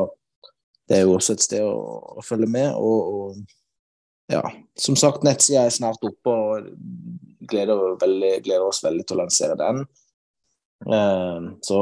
det 0.87 0.99
er 0.99 1.07
jo 1.07 1.17
også 1.17 1.37
et 1.37 1.45
sted 1.45 1.63
å, 1.67 1.77
å 2.21 2.25
følge 2.25 2.49
med. 2.51 2.73
og, 2.75 3.15
og 3.15 4.33
ja, 4.33 4.43
som 4.79 4.97
sagt, 4.99 5.23
nettsida 5.27 5.67
er 5.67 5.75
snart 5.75 6.03
oppe, 6.07 6.33
og 6.33 6.67
gleder, 7.47 7.95
gleder, 8.03 8.65
oss 8.67 8.83
veldig 8.83 9.05
til 9.07 9.17
å 9.17 9.23
lansere 9.23 9.57
den. 9.61 9.85
Uh, 10.87 11.55
så 11.65 11.79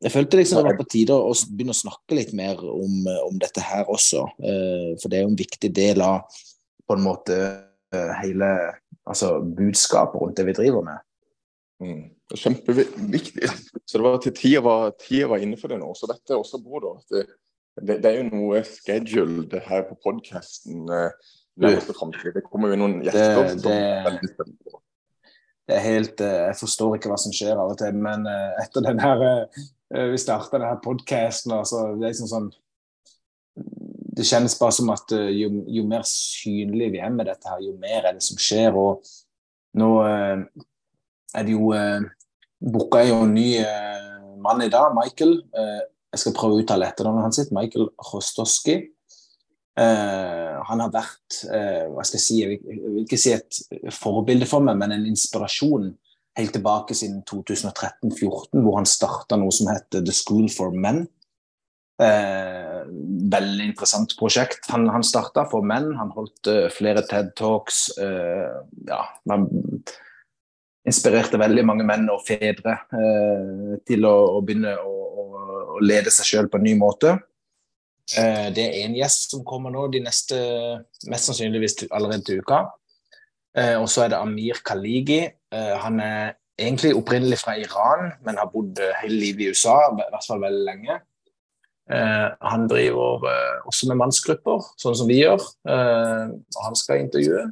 jeg 0.00 0.12
følte 0.12 0.38
liksom 0.38 0.60
det 0.60 0.68
var 0.68 0.78
på 0.78 0.88
tide 0.92 1.16
å 1.16 1.32
begynne 1.50 1.74
å 1.74 1.80
snakke 1.80 2.16
litt 2.16 2.30
mer 2.36 2.60
om, 2.60 3.08
om 3.24 3.40
dette 3.40 3.64
her 3.64 3.88
også. 3.92 4.26
Uh, 4.40 4.92
for 5.00 5.08
det 5.08 5.20
er 5.20 5.24
jo 5.24 5.32
en 5.32 5.40
viktig 5.40 5.72
del 5.76 6.04
av 6.04 6.40
på 6.88 6.96
en 6.96 7.04
måte 7.04 7.38
uh, 7.96 8.12
hele 8.20 8.50
altså 9.08 9.38
budskapet 9.40 10.20
rundt 10.20 10.36
det 10.36 10.46
vi 10.50 10.56
driver 10.60 10.84
med. 10.86 11.06
Mm. 11.80 12.02
Kjempeviktig. 12.36 13.48
Så 13.88 13.98
det 13.98 14.04
var 14.04 14.20
til 14.22 14.34
tida 14.36 14.60
var, 14.62 14.92
tida 15.00 15.32
var 15.32 15.42
inne 15.42 15.56
for 15.58 15.72
det 15.72 15.80
nå. 15.80 15.88
Så 15.96 16.08
dette 16.10 16.36
er 16.36 16.40
også 16.40 16.60
bra, 16.62 16.82
da. 16.84 16.92
Det, 17.10 17.24
det, 17.80 18.00
det, 18.04 18.10
er 18.10 18.16
jo 18.20 18.28
noe 18.30 18.62
scheduled 18.66 19.54
her 19.66 19.86
på 19.88 19.98
podkasten. 20.04 20.86
Uh. 20.88 21.36
Det 21.60 22.44
kommer 22.46 22.70
jo 22.72 22.76
noen 22.80 23.00
gjester 23.04 23.50
det, 23.58 23.66
det, 23.66 24.70
det 25.70 25.76
er 25.78 25.84
helt 25.84 26.22
eh, 26.24 26.46
Jeg 26.48 26.58
forstår 26.60 26.96
ikke 26.96 27.10
hva 27.12 27.18
som 27.20 27.34
skjer 27.34 27.58
av 27.58 27.74
og 27.74 27.78
til, 27.80 27.98
men 28.02 28.26
eh, 28.28 28.62
etter 28.62 28.84
den 28.86 29.02
her 29.02 29.24
eh, 29.26 30.08
Vi 30.12 30.20
starta 30.20 30.58
denne 30.58 30.78
podkasten, 30.84 31.54
altså, 31.54 31.90
det 31.98 32.08
er 32.08 32.14
liksom 32.14 32.30
sånn 32.30 32.48
Det 34.16 34.26
kjennes 34.26 34.56
bare 34.58 34.76
som 34.76 34.90
at 34.94 35.14
jo, 35.34 35.50
jo, 35.70 35.84
mer 35.88 36.06
synlig 36.08 36.90
vi 36.96 37.02
er 37.02 37.12
med 37.14 37.28
dette 37.30 37.50
her, 37.50 37.60
jo 37.62 37.76
mer 37.82 38.08
er 38.08 38.16
det 38.16 38.24
som 38.24 38.38
skjer. 38.40 38.74
Og 38.76 39.06
nå 39.80 39.90
er 40.04 41.46
det 41.46 41.54
jo 41.54 41.70
Booka 42.60 43.04
jo 43.06 43.20
en 43.24 43.32
ny 43.34 43.48
mann 44.42 44.64
i 44.64 44.70
dag, 44.72 44.92
Michael. 44.96 45.36
Jeg 46.10 46.22
skal 46.24 46.34
prøve 46.34 46.56
å 46.56 46.62
uttale 46.62 46.88
etternavnet 46.90 47.28
hans. 47.28 47.52
Michael 47.54 47.90
Rostoski. 48.10 48.80
Uh, 49.78 50.58
han 50.66 50.82
har 50.82 50.90
vært 50.92 51.38
uh, 51.46 51.86
hva 51.94 52.02
skal 52.04 52.18
jeg 52.18 52.24
si, 52.24 52.38
jeg 52.42 52.58
vil, 52.66 52.96
ikke 53.04 53.18
si 53.20 53.30
et 53.32 53.60
forbilde 53.94 54.48
for 54.50 54.64
meg, 54.66 54.76
men 54.80 54.92
en 54.96 55.06
inspirasjon 55.08 55.92
helt 56.36 56.52
tilbake 56.56 56.96
siden 56.98 57.22
2013-2014, 57.30 58.60
hvor 58.64 58.76
han 58.80 58.88
starta 58.88 59.38
noe 59.40 59.54
som 59.54 59.70
heter 59.70 60.04
The 60.04 60.14
School 60.16 60.50
for 60.52 60.74
Men. 60.74 61.04
Uh, 62.00 62.82
veldig 63.30 63.70
interessant 63.70 64.16
prosjekt. 64.18 64.66
Han, 64.74 64.88
han 64.90 65.06
starta 65.06 65.46
for 65.48 65.64
menn, 65.64 65.92
han 66.00 66.12
holdt 66.16 66.50
flere 66.74 67.04
TED 67.06 67.34
Talks. 67.38 67.86
ja, 67.96 69.02
han 69.30 69.48
inspirerte 70.88 71.38
veldig 71.40 71.64
mange 71.68 71.84
menn 71.84 72.06
og 72.08 72.22
fedre 72.24 72.78
til 73.86 74.06
å, 74.08 74.14
å 74.36 74.38
begynne 74.40 74.72
å, 74.80 74.92
å, 74.92 75.24
å 75.76 75.82
lede 75.84 76.12
seg 76.14 76.28
sjøl 76.28 76.48
på 76.48 76.56
en 76.60 76.64
ny 76.64 76.76
måte. 76.80 77.18
Eh, 78.18 78.48
det 78.54 78.62
er 78.64 78.78
én 78.84 78.96
gjest 78.98 79.30
som 79.30 79.44
kommer 79.46 79.70
nå 79.70 79.86
de 79.92 80.00
neste 80.02 80.36
Mest 81.10 81.30
sannsynligvis 81.30 81.76
allerede 81.90 82.26
til 82.26 82.42
uka. 82.42 82.64
Eh, 83.56 83.76
og 83.78 83.86
så 83.90 84.04
er 84.04 84.12
det 84.12 84.18
Amir 84.18 84.60
Khaligi. 84.66 85.22
Eh, 85.54 85.76
han 85.84 86.00
er 86.02 86.34
egentlig 86.60 86.92
opprinnelig 86.96 87.38
fra 87.40 87.54
Iran, 87.58 88.12
men 88.26 88.38
har 88.38 88.50
bodd 88.52 88.80
hele 89.00 89.16
livet 89.16 89.46
i 89.46 89.54
USA, 89.54 89.76
i 89.90 90.10
hvert 90.10 90.26
fall 90.26 90.42
veldig 90.42 90.66
lenge. 90.66 90.98
Han 91.90 92.68
driver 92.70 93.24
også 93.66 93.88
med 93.88 93.98
mannsgrupper, 93.98 94.60
sånn 94.78 94.94
som 94.94 95.08
vi 95.10 95.16
gjør. 95.24 95.40
Og 95.40 96.60
han 96.62 96.76
skal 96.78 97.00
intervjue. 97.00 97.48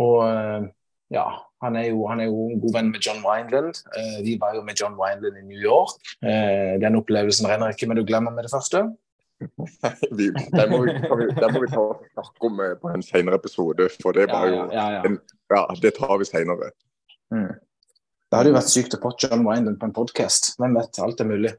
Og 0.00 0.70
ja, 1.12 1.26
han 1.60 1.76
er, 1.76 1.90
jo, 1.90 2.06
han 2.08 2.22
er, 2.22 2.30
jo, 2.30 2.48
en 2.48 2.60
god 2.62 2.74
venn 2.78 2.90
med 2.94 3.04
John 3.04 3.20
Wineland. 3.24 3.82
vi 4.24 4.38
var 4.40 4.54
jo 4.56 4.62
med 4.64 4.80
John 4.80 4.96
Wineland 4.96 5.36
i 5.36 5.44
New 5.44 5.60
York. 5.60 6.00
den 6.80 6.96
opplevelsen 6.96 7.50
renner 7.50 7.74
ikke, 7.74 7.88
med 7.90 8.00
du 8.00 8.04
glemmer 8.08 8.32
med 8.32 8.48
det 8.48 8.52
første 8.54 8.86
vi, 10.10 10.30
det, 10.30 10.70
må 10.70 10.82
vi, 10.84 10.92
det 11.40 11.48
må 11.52 11.62
vi 11.62 11.68
ta 11.72 11.84
snakke 12.12 12.46
om 12.46 12.60
eh, 12.60 12.76
på 12.80 12.92
en 12.92 13.02
senere 13.04 13.38
episode, 13.40 13.88
for 14.02 14.16
det 14.16 14.26
var 14.30 14.48
jo 14.50 14.60
ja, 14.74 14.86
ja, 14.96 15.02
en, 15.08 15.16
ja 15.52 15.62
det 15.82 15.94
tar 15.96 16.18
vi 16.20 16.28
senere. 16.28 16.70
Mm. 17.32 17.48
Det 18.30 18.38
hadde 18.38 18.52
jo 18.52 18.58
vært 18.58 18.72
sykt 18.72 18.96
å 18.98 19.00
få 19.02 19.14
John 19.22 19.46
Wineland 19.46 19.80
på 19.80 19.88
en 19.88 19.96
podkast. 19.96 20.52
Hvem 20.60 20.76
vet? 20.76 21.00
Alt 21.02 21.22
er 21.24 21.30
mulig. 21.30 21.54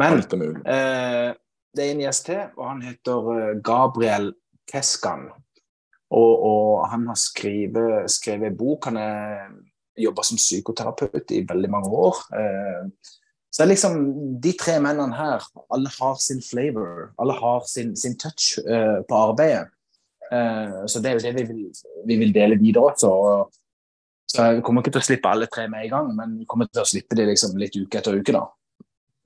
Men 0.00 0.18
er 0.18 0.40
mulig. 0.40 0.64
Eh, 0.66 1.30
det 1.74 1.86
er 1.86 1.94
en 1.94 2.02
gjest 2.04 2.26
til, 2.28 2.42
og 2.58 2.66
han 2.72 2.82
heter 2.84 3.30
eh, 3.36 3.54
Gabriel 3.64 4.32
Keskan. 4.70 5.28
Og, 6.14 6.32
og 6.46 6.88
han 6.92 7.08
har 7.10 7.18
skrevet, 7.18 8.10
skrevet 8.12 8.56
bok. 8.58 8.86
Han 8.90 9.00
har 9.00 9.50
jobba 9.98 10.24
som 10.26 10.38
psykoterapeut 10.38 11.34
i 11.34 11.44
veldig 11.48 11.70
mange 11.70 11.90
år. 11.90 12.22
Eh, 12.38 13.12
så 13.54 13.62
det 13.62 13.64
er 13.68 13.70
liksom 13.70 13.98
de 14.42 14.52
tre 14.58 14.80
mennene 14.82 15.14
her, 15.14 15.44
alle 15.70 15.90
har 15.94 16.16
sin 16.18 16.40
flavor. 16.42 17.12
Alle 17.22 17.36
har 17.38 17.68
sin, 17.70 17.92
sin 17.94 18.16
touch 18.18 18.56
uh, 18.66 18.98
på 19.06 19.14
arbeidet. 19.14 19.68
Uh, 20.26 20.82
så 20.90 20.98
det 20.98 21.12
er 21.12 21.14
jo 21.14 21.22
det 21.22 21.34
vi 21.36 21.44
vil, 21.52 21.60
vi 22.08 22.16
vil 22.18 22.34
dele 22.34 22.58
videre 22.58 22.88
også. 22.90 23.12
Så 24.26 24.48
vi 24.56 24.64
kommer 24.66 24.82
ikke 24.82 24.96
til 24.96 25.04
å 25.04 25.06
slippe 25.06 25.30
alle 25.30 25.46
tre 25.46 25.68
med 25.70 25.86
i 25.86 25.92
gang, 25.92 26.10
men 26.18 26.34
vi 26.40 26.48
kommer 26.50 26.66
til 26.66 26.82
å 26.82 26.88
slippe 26.90 27.14
dem 27.14 27.30
liksom 27.30 27.54
litt 27.60 27.78
uke 27.78 28.00
etter 28.00 28.18
uke, 28.18 28.34
da. 28.34 28.42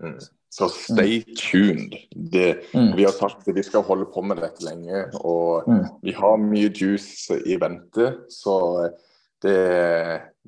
Mm. 0.05 0.20
Så 0.53 0.71
stay 0.73 1.21
mm. 1.21 1.35
tuned. 1.37 1.99
Det, 2.33 2.49
mm. 2.73 2.95
Vi 2.97 3.05
har 3.05 3.13
sagt 3.13 3.45
at 3.45 3.57
vi 3.57 3.65
skal 3.67 3.85
holde 3.85 4.09
på 4.15 4.25
med 4.25 4.41
dette 4.41 4.65
lenge, 4.65 5.05
og 5.21 5.69
mm. 5.69 5.85
vi 6.07 6.15
har 6.17 6.41
mye 6.41 6.73
juice 6.73 7.37
i 7.45 7.59
vente. 7.61 8.15
Så 8.33 8.57
det 9.45 9.59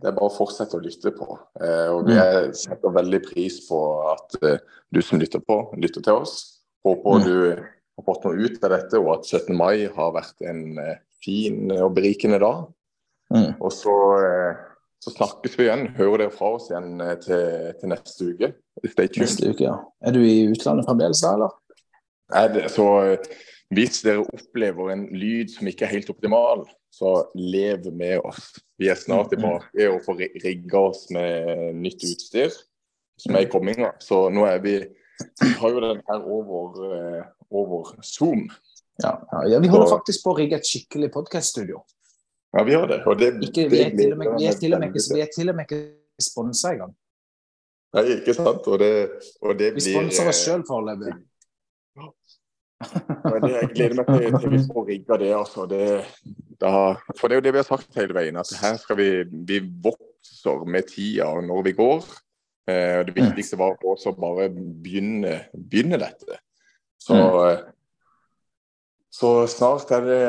det 0.00 0.08
er 0.08 0.16
bare 0.16 0.30
å 0.30 0.32
fortsette 0.32 0.78
å 0.78 0.82
lytte 0.82 1.12
på. 1.12 1.34
Eh, 1.60 1.88
og 1.92 2.08
vi 2.08 2.16
mm. 2.16 2.54
setter 2.56 2.94
veldig 2.94 3.20
pris 3.26 3.60
på 3.66 3.80
at 4.08 4.38
eh, 4.46 4.62
du 4.88 5.02
som 5.04 5.20
lytter 5.20 5.42
på, 5.44 5.58
lytter 5.80 6.04
til 6.04 6.22
oss. 6.22 6.36
Håper 6.86 7.20
mm. 7.20 7.26
du 7.26 7.36
har 7.60 8.06
fått 8.06 8.24
noe 8.24 8.40
ut 8.40 8.64
av 8.64 8.74
dette, 8.76 9.00
og 9.00 9.12
at 9.18 9.28
17. 9.28 9.52
mai 9.58 9.84
har 9.92 10.14
vært 10.16 10.46
en 10.48 10.80
eh, 10.80 11.00
fin 11.20 11.68
og 11.76 11.92
berikende 11.98 12.40
dag. 12.40 12.64
Mm. 13.34 13.52
Og 13.60 13.74
så, 13.76 13.96
så, 15.00 15.12
snakkes 15.14 15.56
vi 15.58 15.66
igjen. 15.66 15.86
Hører 15.96 16.26
dere 16.26 16.34
fra 16.34 16.54
oss 16.56 16.68
igjen 16.70 17.00
til, 17.24 17.70
til 17.80 17.92
neste 17.92 18.30
uke. 18.32 18.52
Neste 18.84 19.52
uke, 19.52 19.64
ja. 19.64 19.78
Er 20.04 20.16
du 20.16 20.20
i 20.24 20.44
utlandet 20.50 20.88
fremdeles 20.88 21.22
eller? 21.26 21.54
Er 22.36 22.52
det, 22.52 22.66
så 22.70 22.86
hvis 23.74 24.02
dere 24.02 24.26
opplever 24.26 24.92
en 24.92 25.06
lyd 25.14 25.52
som 25.54 25.68
ikke 25.70 25.86
er 25.86 25.94
helt 25.94 26.10
optimal, 26.12 26.64
så 26.90 27.20
lev 27.38 27.86
med 27.94 28.18
oss. 28.26 28.50
Vi 28.78 28.88
er 28.90 28.98
snart 28.98 29.30
mm, 29.30 29.38
mm. 29.38 29.44
tilbake 29.44 29.90
og 29.92 30.00
får 30.06 30.24
rigga 30.44 30.82
oss 30.90 31.04
med 31.14 31.76
nytt 31.78 32.02
utstyr 32.08 32.50
som 33.20 33.36
er 33.36 33.46
i 33.46 33.50
komminga. 33.52 33.92
Så 34.02 34.26
nå 34.32 34.46
er 34.48 34.58
vi 34.64 34.80
Vi 35.20 35.50
har 35.60 35.68
jo 35.68 35.80
den 35.84 35.98
her 36.08 36.22
over, 36.24 36.76
eh, 36.96 37.24
over 37.50 37.90
Zoom. 38.02 38.46
Ja, 39.02 39.20
ja, 39.46 39.58
vi 39.60 39.68
holder 39.68 39.90
faktisk 39.90 40.24
på 40.24 40.32
å 40.32 40.36
rigge 40.38 40.56
et 40.56 40.64
skikkelig 40.64 41.10
podkaststudio. 41.12 41.82
Ja, 42.50 42.64
vi 42.66 42.74
har 42.74 42.86
det. 42.90 43.00
Og 43.06 43.18
det, 43.18 43.30
ikke, 43.46 43.68
vi, 43.70 43.80
er 43.84 43.92
til 43.94 44.12
og 44.12 44.18
med, 44.18 44.32
vi 44.38 44.46
er 44.50 44.58
til 44.58 44.74
og 44.74 44.80
med, 44.82 44.94
vi 44.94 45.52
med 45.52 45.66
ikke 45.68 45.80
sponsa 46.22 46.74
engang. 46.74 46.94
Nei, 47.94 48.04
ikke 48.18 48.34
sant. 48.34 48.66
Og 48.66 48.78
det, 48.82 48.92
og 49.42 49.58
det 49.58 49.72
blir 49.74 49.82
Vi 49.82 49.94
sponser 49.94 50.30
oss 50.30 50.42
sjøl 50.46 50.64
foreløpig. 50.66 51.14
Jeg 52.80 53.70
gleder 53.74 53.96
meg 53.98 54.08
til, 54.08 54.36
til 54.40 54.54
vi 54.54 54.60
får 54.72 54.86
rigga 54.88 55.18
det. 55.20 55.32
altså. 55.36 55.66
Det, 55.70 55.86
da, 56.60 56.72
for 57.18 57.28
det 57.28 57.36
er 57.36 57.40
jo 57.40 57.46
det 57.46 57.54
vi 57.54 57.62
har 57.62 57.68
sagt 57.68 57.98
hele 57.98 58.16
veien, 58.16 58.40
at 58.40 58.52
her 58.62 58.78
skal 58.80 58.98
vi 58.98 59.10
vi 59.30 59.60
vokser 59.84 60.64
med 60.66 60.88
tida 60.90 61.30
og 61.30 61.44
når 61.46 61.66
vi 61.68 61.76
går. 61.78 62.06
Eh, 62.70 63.00
det 63.06 63.16
viktigste 63.16 63.58
var 63.60 63.78
også 63.86 64.14
bare 64.18 64.48
begynne, 64.54 65.44
begynne 65.54 66.00
dette. 66.00 66.40
Så 67.00 67.16
mm. 67.16 67.70
Så 69.10 69.28
snart 69.50 69.90
er 69.90 70.04
det 70.06 70.20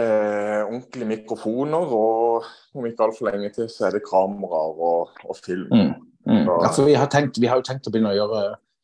ordentlige 0.66 1.08
mikrofoner, 1.10 1.92
og 1.94 2.48
om 2.74 2.86
ikke 2.90 3.06
altfor 3.06 3.30
lenge 3.30 3.52
til 3.54 3.70
så 3.70 3.88
er 3.88 3.98
det 3.98 4.04
kameraer 4.08 4.80
og, 4.82 5.12
og 5.28 5.38
film. 5.38 5.68
Mm. 5.70 5.92
Mm. 6.26 6.48
Ja, 6.50 6.70
for 6.74 6.86
vi 6.90 6.96
har, 6.98 7.10
tenkt, 7.14 7.38
vi 7.42 7.50
har 7.50 7.62
jo 7.62 7.66
tenkt 7.66 7.88
å 7.88 7.94
begynne 7.94 8.14
å 8.14 8.18
gjøre 8.18 8.42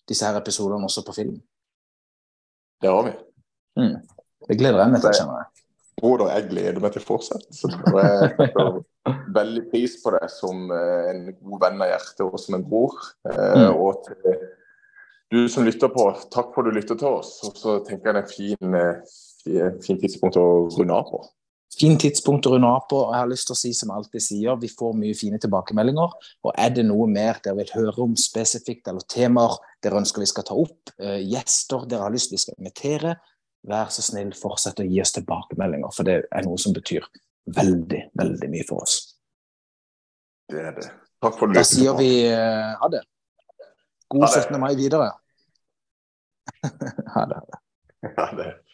disse 0.09 0.25
her 0.25 0.37
episodene 0.39 0.85
også 0.85 1.03
på 1.05 1.15
film. 1.17 1.39
Det 2.81 2.89
har 2.93 3.07
vi. 3.07 3.13
Mm. 3.81 3.95
Det 4.47 4.57
gleder 4.59 4.83
jeg 4.83 4.93
meg 4.93 5.01
til, 5.03 5.17
kjenner 5.17 5.41
jeg. 5.41 5.53
Broder, 5.97 6.29
jeg 6.35 6.49
gleder 6.51 6.83
meg 6.83 6.93
til 6.93 7.05
fortsettelsen. 7.07 7.73
Jeg 7.97 8.29
setter 8.37 8.79
veldig 9.33 9.63
pris 9.71 9.95
på 10.03 10.13
det 10.13 10.27
som 10.29 10.69
eh, 10.73 11.09
en 11.09 11.23
god 11.33 11.63
venn 11.63 11.81
av 11.81 11.89
hjertet 11.89 12.21
og 12.27 12.37
som 12.41 12.59
en 12.59 12.67
bror. 12.69 13.01
Eh, 13.25 13.55
Mm. 13.57 13.79
Og 13.81 14.03
til 14.05 14.37
du 15.31 15.49
som 15.51 15.65
lytter 15.67 15.91
på, 15.91 16.05
takk 16.31 16.53
for 16.53 16.63
at 16.63 16.71
du 16.71 16.77
lytter 16.77 16.99
til 16.99 17.19
oss. 17.19 17.37
Og 17.47 17.57
så 17.59 17.79
tenker 17.87 18.11
jeg 18.11 18.15
det 18.15 18.21
er 18.21 18.25
en 18.25 18.35
fin, 18.35 18.77
eh, 18.77 19.73
fin 19.83 19.99
tidspunkt 19.99 20.39
å 20.39 20.47
runde 20.77 20.95
av 20.95 21.09
på. 21.09 21.23
Fint 21.77 21.99
tidspunkt 22.01 22.47
å 22.47 22.53
runde 22.55 22.67
av 22.67 22.87
på. 22.89 22.97
og 23.05 23.13
Jeg 23.13 23.21
har 23.21 23.29
lyst 23.29 23.47
til 23.49 23.53
å 23.53 23.59
si 23.59 23.73
som 23.73 23.91
alltid 23.91 24.23
sier, 24.23 24.55
vi 24.57 24.69
får 24.71 24.95
mye 24.97 25.17
fine 25.17 25.37
tilbakemeldinger. 25.43 26.13
Og 26.47 26.53
er 26.57 26.69
det 26.73 26.85
noe 26.87 27.07
mer 27.11 27.41
dere 27.43 27.59
vil 27.59 27.73
høre 27.75 28.05
om 28.07 28.15
spesifikt, 28.15 28.87
eller 28.87 29.03
temaer 29.11 29.57
dere 29.83 29.99
ønsker 29.99 30.23
vi 30.23 30.29
skal 30.31 30.47
ta 30.47 30.55
opp, 30.55 30.93
eh, 30.97 31.19
gjester 31.27 31.85
dere 31.87 32.07
har 32.07 32.15
lyst 32.15 32.31
vi 32.31 32.41
skal 32.41 32.55
invitere, 32.57 33.17
vær 33.67 33.91
så 33.91 34.01
snill, 34.01 34.31
fortsett 34.31 34.79
å 34.79 34.87
gi 34.87 35.01
oss 35.01 35.11
tilbakemeldinger. 35.11 35.93
For 35.93 36.03
det 36.03 36.23
er 36.31 36.47
noe 36.47 36.57
som 36.57 36.73
betyr 36.73 37.05
veldig, 37.51 38.09
veldig 38.15 38.49
mye 38.49 38.65
for 38.67 38.81
oss. 38.81 39.15
Det 40.49 40.63
er 40.63 40.71
det. 40.79 40.89
Takk 41.21 41.37
for 41.37 41.47
du 41.47 41.57
Da 41.57 41.65
sier 41.67 41.97
vi 41.97 42.25
eh, 42.29 42.73
ha 42.79 42.89
det. 42.89 43.03
God 44.07 44.23
Ha 44.23 44.35
det. 44.35 44.41
17. 44.41 44.59
mai 44.59 44.75
videre. 44.75 45.11
ha 47.13 47.25
det. 47.25 47.41
Ha 48.17 48.31
det. 48.31 48.66